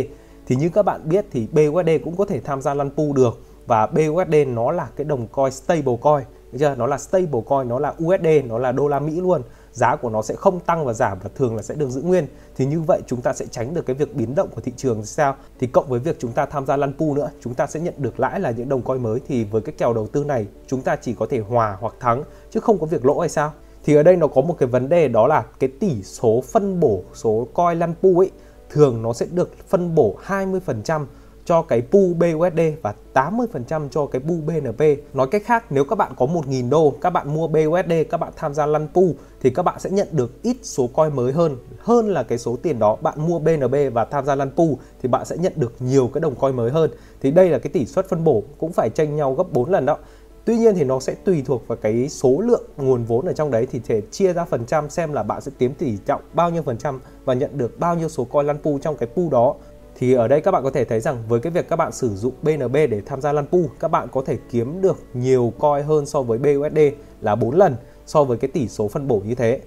Thì 0.47 0.57
như 0.57 0.69
các 0.69 0.83
bạn 0.83 1.01
biết 1.05 1.27
thì 1.33 1.49
BUSD 1.53 1.91
cũng 2.05 2.17
có 2.17 2.25
thể 2.25 2.41
tham 2.41 2.63
gia 2.63 2.75
lăn 2.75 2.91
pool 2.91 3.13
được 3.15 3.41
và 3.67 3.87
BUSD 3.87 4.35
nó 4.49 4.71
là 4.71 4.89
cái 4.97 5.05
đồng 5.05 5.27
coin 5.27 5.53
stable 5.53 5.97
coin, 6.01 6.25
được 6.53 6.59
chưa? 6.59 6.75
Nó 6.75 6.87
là 6.87 6.99
stable 6.99 7.41
coin, 7.47 7.69
nó 7.69 7.79
là 7.79 7.95
USD, 8.05 8.27
nó 8.49 8.59
là 8.59 8.73
đô 8.73 8.89
la 8.89 9.01
Mỹ 9.01 9.21
luôn 9.21 9.43
giá 9.76 9.97
của 9.97 10.11
nó 10.11 10.23
sẽ 10.23 10.35
không 10.37 10.61
tăng 10.61 10.85
và 10.85 10.92
giảm 10.92 11.18
và 11.23 11.30
thường 11.35 11.56
là 11.56 11.62
sẽ 11.62 11.75
được 11.75 11.90
giữ 11.90 12.02
nguyên. 12.02 12.26
Thì 12.56 12.66
như 12.66 12.80
vậy 12.80 13.00
chúng 13.06 13.21
ta 13.21 13.33
sẽ 13.33 13.47
tránh 13.50 13.75
được 13.75 13.87
cái 13.87 13.97
việc 13.97 14.14
biến 14.14 14.35
động 14.35 14.49
của 14.54 14.61
thị 14.61 14.73
trường 14.76 15.04
sao? 15.04 15.37
Thì 15.59 15.66
cộng 15.66 15.88
với 15.88 16.00
việc 16.00 16.16
chúng 16.18 16.33
ta 16.33 16.47
tham 16.47 16.66
gia 16.66 16.76
lăn 16.76 16.92
pu 16.99 17.14
nữa, 17.14 17.30
chúng 17.40 17.54
ta 17.54 17.66
sẽ 17.66 17.80
nhận 17.80 17.95
được 17.99 18.21
lãi 18.21 18.40
là 18.40 18.50
những 18.50 18.68
đồng 18.68 18.83
coin 18.83 19.02
mới. 19.02 19.21
Thì 19.28 19.45
với 19.45 19.62
cái 19.62 19.75
kèo 19.78 19.95
đầu 19.95 20.06
tư 20.06 20.25
này, 20.25 20.47
chúng 20.66 20.83
ta 20.83 20.97
chỉ 20.97 21.14
có 21.14 21.26
thể 21.30 21.38
hòa 21.38 21.76
hoặc 21.80 21.95
thắng, 22.00 22.23
chứ 22.50 22.61
không 22.61 22.78
có 22.78 22.87
việc 22.87 23.04
lỗ 23.04 23.21
hay 23.21 23.28
sao? 23.28 23.52
Thì 23.85 23.95
ở 23.95 24.02
đây 24.02 24.16
nó 24.16 24.26
có 24.26 24.40
một 24.40 24.56
cái 24.59 24.66
vấn 24.66 24.88
đề 24.88 25.09
đó 25.09 25.26
là 25.26 25.45
cái 25.59 25.71
tỷ 25.80 26.02
số 26.02 26.42
phân 26.52 26.80
bổ, 26.80 27.02
số 27.14 27.49
coin 27.54 27.78
lăn 27.78 27.95
pu 28.02 28.18
ấy, 28.18 28.30
thường 28.71 29.02
nó 29.02 29.12
sẽ 29.12 29.26
được 29.30 29.50
phân 29.68 29.95
bổ 29.95 30.18
20% 30.26 31.06
cho 31.47 31.62
cái 31.62 31.83
pool 31.91 32.12
BUSD 32.12 32.61
và 32.83 32.95
80% 33.15 33.88
cho 33.88 34.07
cái 34.07 34.21
pool 34.21 34.41
BNP. 34.41 34.83
Nói 35.15 35.26
cách 35.31 35.43
khác, 35.45 35.65
nếu 35.71 35.85
các 35.85 35.97
bạn 35.97 36.12
có 36.17 36.26
1.000 36.26 36.71
đô, 36.71 36.95
các 37.00 37.11
bạn 37.11 37.35
mua 37.35 37.49
BUSD, 37.49 37.93
các 38.11 38.21
bạn 38.21 38.33
tham 38.37 38.55
gia 38.55 38.67
lăn 38.67 38.88
pool 38.95 39.11
thì 39.41 39.50
các 39.50 39.62
bạn 39.62 39.81
sẽ 39.81 39.91
nhận 39.91 40.09
được 40.12 40.43
ít 40.43 40.57
số 40.62 40.87
coin 40.87 41.17
mới 41.17 41.33
hơn. 41.33 41.57
Hơn 41.79 42.09
là 42.09 42.23
cái 42.23 42.38
số 42.38 42.57
tiền 42.62 42.79
đó 42.79 42.97
bạn 42.97 43.15
mua 43.26 43.38
BNB 43.38 43.75
và 43.93 44.05
tham 44.05 44.25
gia 44.25 44.35
lăn 44.35 44.50
pool 44.50 44.73
thì 45.03 45.09
bạn 45.09 45.25
sẽ 45.25 45.37
nhận 45.37 45.53
được 45.57 45.73
nhiều 45.81 46.11
cái 46.12 46.21
đồng 46.21 46.35
coin 46.35 46.57
mới 46.57 46.71
hơn. 46.71 46.91
Thì 47.21 47.31
đây 47.31 47.50
là 47.50 47.59
cái 47.59 47.71
tỷ 47.73 47.87
suất 47.87 48.09
phân 48.09 48.25
bổ 48.25 48.43
cũng 48.59 48.73
phải 48.73 48.91
tranh 48.91 49.17
nhau 49.17 49.35
gấp 49.35 49.53
4 49.53 49.71
lần 49.71 49.87
đó. 49.87 49.99
Tuy 50.45 50.59
nhiên 50.59 50.75
thì 50.75 50.85
nó 50.85 51.00
sẽ 51.00 51.15
tùy 51.15 51.43
thuộc 51.47 51.69
vào 51.69 51.79
cái 51.83 52.09
số 52.09 52.41
lượng 52.41 52.62
nguồn 52.76 53.05
vốn 53.05 53.26
ở 53.26 53.33
trong 53.33 53.50
đấy 53.50 53.67
thì 53.73 53.81
thể 53.87 54.00
chia 54.11 54.33
ra 54.33 54.45
phần 54.45 54.67
trăm 54.67 54.91
xem 54.91 55.12
là 55.12 55.23
bạn 55.23 55.41
sẽ 55.41 55.53
tiếm 55.59 55.75
tỷ 55.75 55.97
trọng 56.07 56.21
bao 56.33 56.50
nhiêu 56.50 56.62
phần 56.62 56.79
trăm 56.79 57.00
và 57.25 57.35
nhận 57.35 57.59
được 57.59 57.79
bao 57.79 57.95
nhiêu 57.95 58.09
số 58.09 58.25
coin 58.25 58.47
lăn 58.47 58.59
pool 58.62 58.75
trong 58.83 58.97
cái 58.97 59.09
pool 59.15 59.29
đó 59.31 59.55
thì 59.99 60.12
ở 60.12 60.29
đây 60.29 60.41
các 60.41 60.50
bạn 60.50 60.62
có 60.62 60.71
thể 60.71 60.85
thấy 60.85 61.00
rằng 61.00 61.23
với 61.29 61.41
cái 61.41 61.53
việc 61.53 61.69
các 61.69 61.76
bạn 61.76 61.93
sử 61.93 62.17
dụng 62.17 62.35
BNB 62.43 62.75
để 62.75 63.03
tham 63.07 63.21
gia 63.21 63.33
lăn 63.33 63.47
pool 63.47 63.62
các 63.81 63.88
bạn 63.88 64.09
có 64.12 64.23
thể 64.26 64.38
kiếm 64.50 64.81
được 64.83 64.97
nhiều 65.15 65.53
coin 65.59 65.85
hơn 65.85 66.07
so 66.07 66.23
với 66.23 66.38
BUSD 66.38 66.79
là 67.21 67.35
4 67.35 67.55
lần 67.55 67.76
so 68.07 68.25
với 68.25 68.38
cái 68.38 68.50
tỷ 68.50 68.69
số 68.69 68.88
phân 68.88 69.09
bổ 69.09 69.21
như 69.26 69.35
thế. 69.35 69.61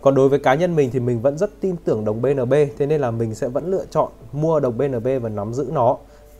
Còn 0.00 0.14
đối 0.14 0.28
với 0.28 0.38
cá 0.38 0.54
nhân 0.54 0.76
mình 0.76 0.90
thì 0.92 1.00
mình 1.00 1.22
vẫn 1.22 1.38
rất 1.38 1.50
tin 1.60 1.76
tưởng 1.84 2.04
đồng 2.04 2.22
BNB 2.22 2.54
thế 2.78 2.86
nên 2.86 3.00
là 3.00 3.10
mình 3.10 3.34
sẽ 3.34 3.48
vẫn 3.48 3.70
lựa 3.70 3.84
chọn 3.90 4.08
mua 4.32 4.60
đồng 4.60 4.78
BNB 4.78 5.08
và 5.22 5.28
nắm 5.28 5.54
giữ 5.54 5.68
nó. 5.72 5.96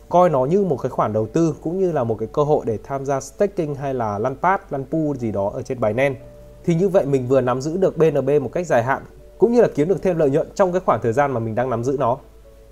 Coi 0.09 0.29
nó 0.29 0.45
như 0.45 0.63
một 0.63 0.77
cái 0.81 0.89
khoản 0.89 1.13
đầu 1.13 1.27
tư 1.27 1.55
cũng 1.61 1.79
như 1.79 1.91
là 1.91 2.03
một 2.03 2.15
cái 2.19 2.27
cơ 2.33 2.43
hội 2.43 2.65
để 2.65 2.77
tham 2.83 3.05
gia 3.05 3.19
staking 3.19 3.73
hay 3.75 3.93
là 3.93 4.19
lăn 4.19 4.35
pad, 4.41 4.59
lăn 4.69 4.85
pool 4.85 5.17
gì 5.17 5.31
đó 5.31 5.51
ở 5.53 5.61
trên 5.61 5.81
Binance. 5.81 6.19
Thì 6.65 6.75
như 6.75 6.89
vậy 6.89 7.05
mình 7.05 7.27
vừa 7.27 7.41
nắm 7.41 7.61
giữ 7.61 7.77
được 7.77 7.97
BNB 7.97 8.29
một 8.41 8.49
cách 8.51 8.67
dài 8.67 8.83
hạn 8.83 9.01
cũng 9.37 9.53
như 9.53 9.61
là 9.61 9.67
kiếm 9.75 9.87
được 9.87 10.03
thêm 10.03 10.17
lợi 10.17 10.29
nhuận 10.29 10.47
trong 10.55 10.71
cái 10.71 10.81
khoảng 10.85 10.99
thời 11.03 11.13
gian 11.13 11.31
mà 11.31 11.39
mình 11.39 11.55
đang 11.55 11.69
nắm 11.69 11.83
giữ 11.83 11.95
nó. 11.99 12.17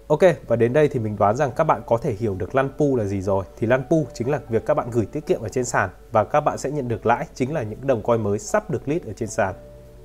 Ok, 0.07 0.19
và 0.47 0.55
đến 0.55 0.73
đây 0.73 0.87
thì 0.87 0.99
mình 0.99 1.15
đoán 1.19 1.35
rằng 1.35 1.51
các 1.55 1.63
bạn 1.63 1.81
có 1.85 1.97
thể 1.97 2.13
hiểu 2.13 2.35
được 2.35 2.55
lăn 2.55 2.69
pu 2.77 2.95
là 2.95 3.05
gì 3.05 3.21
rồi. 3.21 3.45
Thì 3.57 3.67
lăn 3.67 3.83
pu 3.89 4.07
chính 4.13 4.31
là 4.31 4.39
việc 4.49 4.65
các 4.65 4.73
bạn 4.73 4.91
gửi 4.91 5.05
tiết 5.05 5.25
kiệm 5.25 5.41
ở 5.41 5.49
trên 5.49 5.65
sàn 5.65 5.89
và 6.11 6.23
các 6.23 6.41
bạn 6.41 6.57
sẽ 6.57 6.71
nhận 6.71 6.87
được 6.87 7.05
lãi 7.05 7.27
chính 7.33 7.53
là 7.53 7.63
những 7.63 7.87
đồng 7.87 8.01
coin 8.01 8.23
mới 8.23 8.39
sắp 8.39 8.69
được 8.69 8.87
list 8.87 9.05
ở 9.05 9.13
trên 9.13 9.29
sàn. 9.29 9.55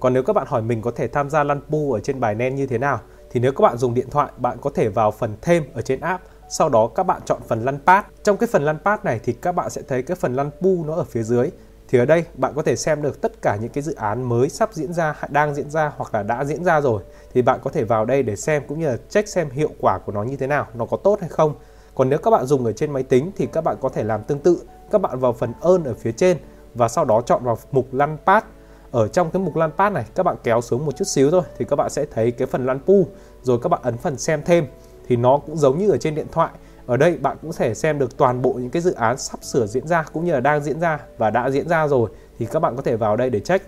Còn 0.01 0.13
nếu 0.13 0.23
các 0.23 0.33
bạn 0.33 0.47
hỏi 0.49 0.63
mình 0.63 0.83
có 0.83 0.91
thể 0.91 1.09
tham 1.09 1.31
gia 1.31 1.45
lăn 1.45 1.61
pu 1.71 1.93
ở 1.93 2.01
trên 2.01 2.21
bài 2.21 2.35
nen 2.35 2.55
như 2.55 2.67
thế 2.67 2.79
nào 2.79 3.01
thì 3.31 3.41
nếu 3.41 3.53
các 3.53 3.63
bạn 3.63 3.77
dùng 3.77 3.95
điện 3.95 4.11
thoại 4.11 4.31
bạn 4.37 4.59
có 4.61 4.71
thể 4.75 4.89
vào 4.89 5.11
phần 5.11 5.37
thêm 5.43 5.65
ở 5.75 5.83
trên 5.83 6.01
app 6.01 6.25
sau 6.51 6.69
đó 6.69 6.91
các 6.95 7.03
bạn 7.03 7.21
chọn 7.25 7.41
phần 7.49 7.65
lăn 7.65 7.79
pad. 7.87 8.05
Trong 8.23 8.37
cái 8.37 8.49
phần 8.53 8.65
lăn 8.65 8.79
pad 8.85 9.01
này 9.05 9.21
thì 9.25 9.33
các 9.33 9.53
bạn 9.53 9.71
sẽ 9.71 9.83
thấy 9.89 10.03
cái 10.03 10.17
phần 10.21 10.35
lăn 10.35 10.51
pu 10.61 10.85
nó 10.85 10.95
ở 10.95 11.05
phía 11.05 11.23
dưới 11.23 11.51
thì 11.89 11.99
ở 11.99 12.05
đây 12.05 12.25
bạn 12.35 12.53
có 12.57 12.63
thể 12.63 12.77
xem 12.77 13.03
được 13.03 13.21
tất 13.21 13.43
cả 13.43 13.57
những 13.61 13.71
cái 13.71 13.83
dự 13.83 13.95
án 13.95 14.23
mới 14.23 14.49
sắp 14.49 14.71
diễn 14.73 14.93
ra, 14.93 15.15
đang 15.29 15.55
diễn 15.55 15.71
ra 15.71 15.93
hoặc 15.97 16.15
là 16.15 16.23
đã 16.23 16.45
diễn 16.45 16.65
ra 16.65 16.81
rồi 16.81 17.03
thì 17.35 17.43
bạn 17.43 17.61
có 17.63 17.71
thể 17.71 17.85
vào 17.85 18.05
đây 18.05 18.23
để 18.23 18.37
xem 18.37 18.63
cũng 18.69 18.81
như 18.81 18.87
là 18.87 18.97
check 19.09 19.29
xem 19.29 19.51
hiệu 19.51 19.71
quả 19.81 19.99
của 19.99 20.13
nó 20.13 20.23
như 20.23 20.37
thế 20.37 20.47
nào, 20.47 20.67
nó 20.75 20.87
có 20.87 20.97
tốt 20.97 21.21
hay 21.21 21.29
không. 21.29 21.55
Còn 21.95 22.09
nếu 22.09 22.19
các 22.19 22.31
bạn 22.31 22.47
dùng 22.47 22.65
ở 22.65 22.73
trên 22.73 22.93
máy 22.93 23.03
tính 23.03 23.31
thì 23.37 23.47
các 23.53 23.65
bạn 23.65 23.77
có 23.81 23.89
thể 23.89 24.05
làm 24.05 24.23
tương 24.23 24.39
tự, 24.39 24.63
các 24.91 25.01
bạn 25.01 25.19
vào 25.19 25.33
phần 25.33 25.53
ơn 25.61 25.85
ở 25.85 25.95
phía 25.95 26.13
trên 26.13 26.37
và 26.75 26.89
sau 26.89 27.05
đó 27.05 27.21
chọn 27.21 27.45
vào 27.45 27.59
mục 27.73 27.95
lăn 27.95 28.17
pad. 28.27 28.43
Ở 28.91 29.09
trong 29.09 29.31
cái 29.31 29.43
mục 29.43 29.57
lăn 29.57 29.71
pad 29.77 29.93
này 29.93 30.05
các 30.15 30.23
bạn 30.23 30.37
kéo 30.43 30.61
xuống 30.61 30.87
một 30.87 30.97
chút 30.97 31.05
xíu 31.05 31.31
thôi 31.31 31.43
thì 31.59 31.65
các 31.65 31.77
bạn 31.77 31.91
sẽ 31.91 32.05
thấy 32.11 32.31
cái 32.31 32.47
phần 32.47 32.67
lăn 32.67 32.79
pu, 32.87 33.07
rồi 33.43 33.59
các 33.63 33.69
bạn 33.69 33.81
ấn 33.83 33.97
phần 33.97 34.19
xem 34.19 34.43
thêm 34.45 34.67
thì 35.09 35.17
nó 35.17 35.39
cũng 35.47 35.57
giống 35.57 35.79
như 35.79 35.91
ở 35.91 35.97
trên 35.97 36.15
điện 36.15 36.27
thoại 36.33 36.51
ở 36.89 36.97
đây 36.97 37.17
bạn 37.17 37.37
cũng 37.43 37.53
sẽ 37.53 37.75
xem 37.75 37.99
được 37.99 38.17
toàn 38.17 38.43
bộ 38.43 38.53
những 38.53 38.71
cái 38.71 38.83
dự 38.83 38.93
án 38.93 39.19
sắp 39.19 39.45
sửa 39.45 39.67
diễn 39.67 39.87
ra 39.87 40.05
cũng 40.13 40.25
như 40.25 40.33
là 40.33 40.41
đang 40.41 40.63
diễn 40.63 40.81
ra 40.81 41.01
và 41.19 41.31
đã 41.31 41.51
diễn 41.51 41.69
ra 41.69 41.89
rồi 41.89 42.11
thì 42.39 42.47
các 42.47 42.61
bạn 42.61 42.77
có 42.77 42.83
thể 42.83 42.97
vào 42.97 43.17
đây 43.17 43.31
để 43.31 43.41
check. 43.41 43.67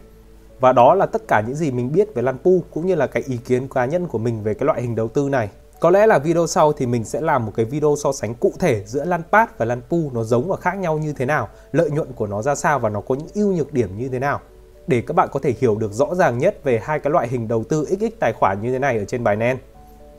Và 0.60 0.72
đó 0.72 0.94
là 0.94 1.06
tất 1.06 1.22
cả 1.28 1.42
những 1.46 1.54
gì 1.54 1.70
mình 1.70 1.92
biết 1.92 2.14
về 2.14 2.22
Lanpu 2.22 2.62
cũng 2.70 2.86
như 2.86 2.94
là 2.94 3.06
cái 3.06 3.22
ý 3.26 3.36
kiến 3.36 3.68
cá 3.68 3.84
nhân 3.84 4.06
của 4.06 4.18
mình 4.18 4.42
về 4.42 4.54
cái 4.54 4.66
loại 4.66 4.82
hình 4.82 4.94
đầu 4.94 5.08
tư 5.08 5.28
này. 5.28 5.48
Có 5.80 5.90
lẽ 5.90 6.06
là 6.06 6.18
video 6.18 6.46
sau 6.46 6.72
thì 6.72 6.86
mình 6.86 7.04
sẽ 7.04 7.20
làm 7.20 7.46
một 7.46 7.52
cái 7.56 7.64
video 7.64 7.94
so 8.02 8.12
sánh 8.12 8.34
cụ 8.34 8.52
thể 8.58 8.82
giữa 8.86 9.04
Lanpad 9.04 9.48
và 9.58 9.64
Lanpu 9.64 10.10
nó 10.12 10.22
giống 10.22 10.48
và 10.48 10.56
khác 10.56 10.78
nhau 10.78 10.98
như 10.98 11.12
thế 11.12 11.26
nào, 11.26 11.48
lợi 11.72 11.90
nhuận 11.90 12.12
của 12.12 12.26
nó 12.26 12.42
ra 12.42 12.54
sao 12.54 12.78
và 12.78 12.88
nó 12.88 13.00
có 13.00 13.14
những 13.14 13.28
ưu 13.34 13.52
nhược 13.52 13.72
điểm 13.72 13.98
như 13.98 14.08
thế 14.08 14.18
nào 14.18 14.40
để 14.86 15.02
các 15.06 15.16
bạn 15.16 15.28
có 15.32 15.40
thể 15.42 15.54
hiểu 15.60 15.76
được 15.76 15.92
rõ 15.92 16.14
ràng 16.14 16.38
nhất 16.38 16.64
về 16.64 16.80
hai 16.82 16.98
cái 16.98 17.10
loại 17.10 17.28
hình 17.28 17.48
đầu 17.48 17.64
tư 17.64 17.84
XX 17.84 18.18
tài 18.20 18.32
khoản 18.32 18.62
như 18.62 18.72
thế 18.72 18.78
này 18.78 18.98
ở 18.98 19.04
trên 19.04 19.24
Binance. 19.24 19.62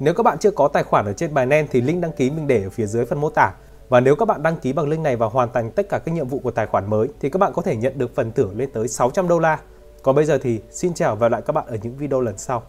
Nếu 0.03 0.13
các 0.13 0.23
bạn 0.23 0.37
chưa 0.39 0.51
có 0.51 0.67
tài 0.67 0.83
khoản 0.83 1.05
ở 1.05 1.13
trên 1.13 1.33
Binance 1.33 1.67
thì 1.71 1.81
link 1.81 2.01
đăng 2.01 2.11
ký 2.11 2.29
mình 2.29 2.47
để 2.47 2.63
ở 2.63 2.69
phía 2.69 2.85
dưới 2.85 3.05
phần 3.05 3.21
mô 3.21 3.29
tả. 3.29 3.51
Và 3.89 3.99
nếu 3.99 4.15
các 4.15 4.25
bạn 4.25 4.43
đăng 4.43 4.55
ký 4.55 4.73
bằng 4.73 4.89
link 4.89 5.03
này 5.03 5.15
và 5.15 5.27
hoàn 5.27 5.53
thành 5.53 5.71
tất 5.71 5.89
cả 5.89 5.99
các 6.05 6.11
nhiệm 6.11 6.27
vụ 6.27 6.39
của 6.39 6.51
tài 6.51 6.67
khoản 6.67 6.89
mới 6.89 7.07
thì 7.19 7.29
các 7.29 7.37
bạn 7.37 7.53
có 7.55 7.61
thể 7.61 7.75
nhận 7.75 7.97
được 7.97 8.15
phần 8.15 8.31
thưởng 8.31 8.57
lên 8.57 8.69
tới 8.73 8.87
600 8.87 9.27
đô 9.27 9.39
la. 9.39 9.59
Còn 10.03 10.15
bây 10.15 10.25
giờ 10.25 10.37
thì 10.41 10.61
xin 10.71 10.93
chào 10.93 11.15
và 11.15 11.25
hẹn 11.25 11.31
lại 11.31 11.41
các 11.41 11.53
bạn 11.53 11.65
ở 11.67 11.77
những 11.83 11.95
video 11.95 12.21
lần 12.21 12.37
sau. 12.37 12.63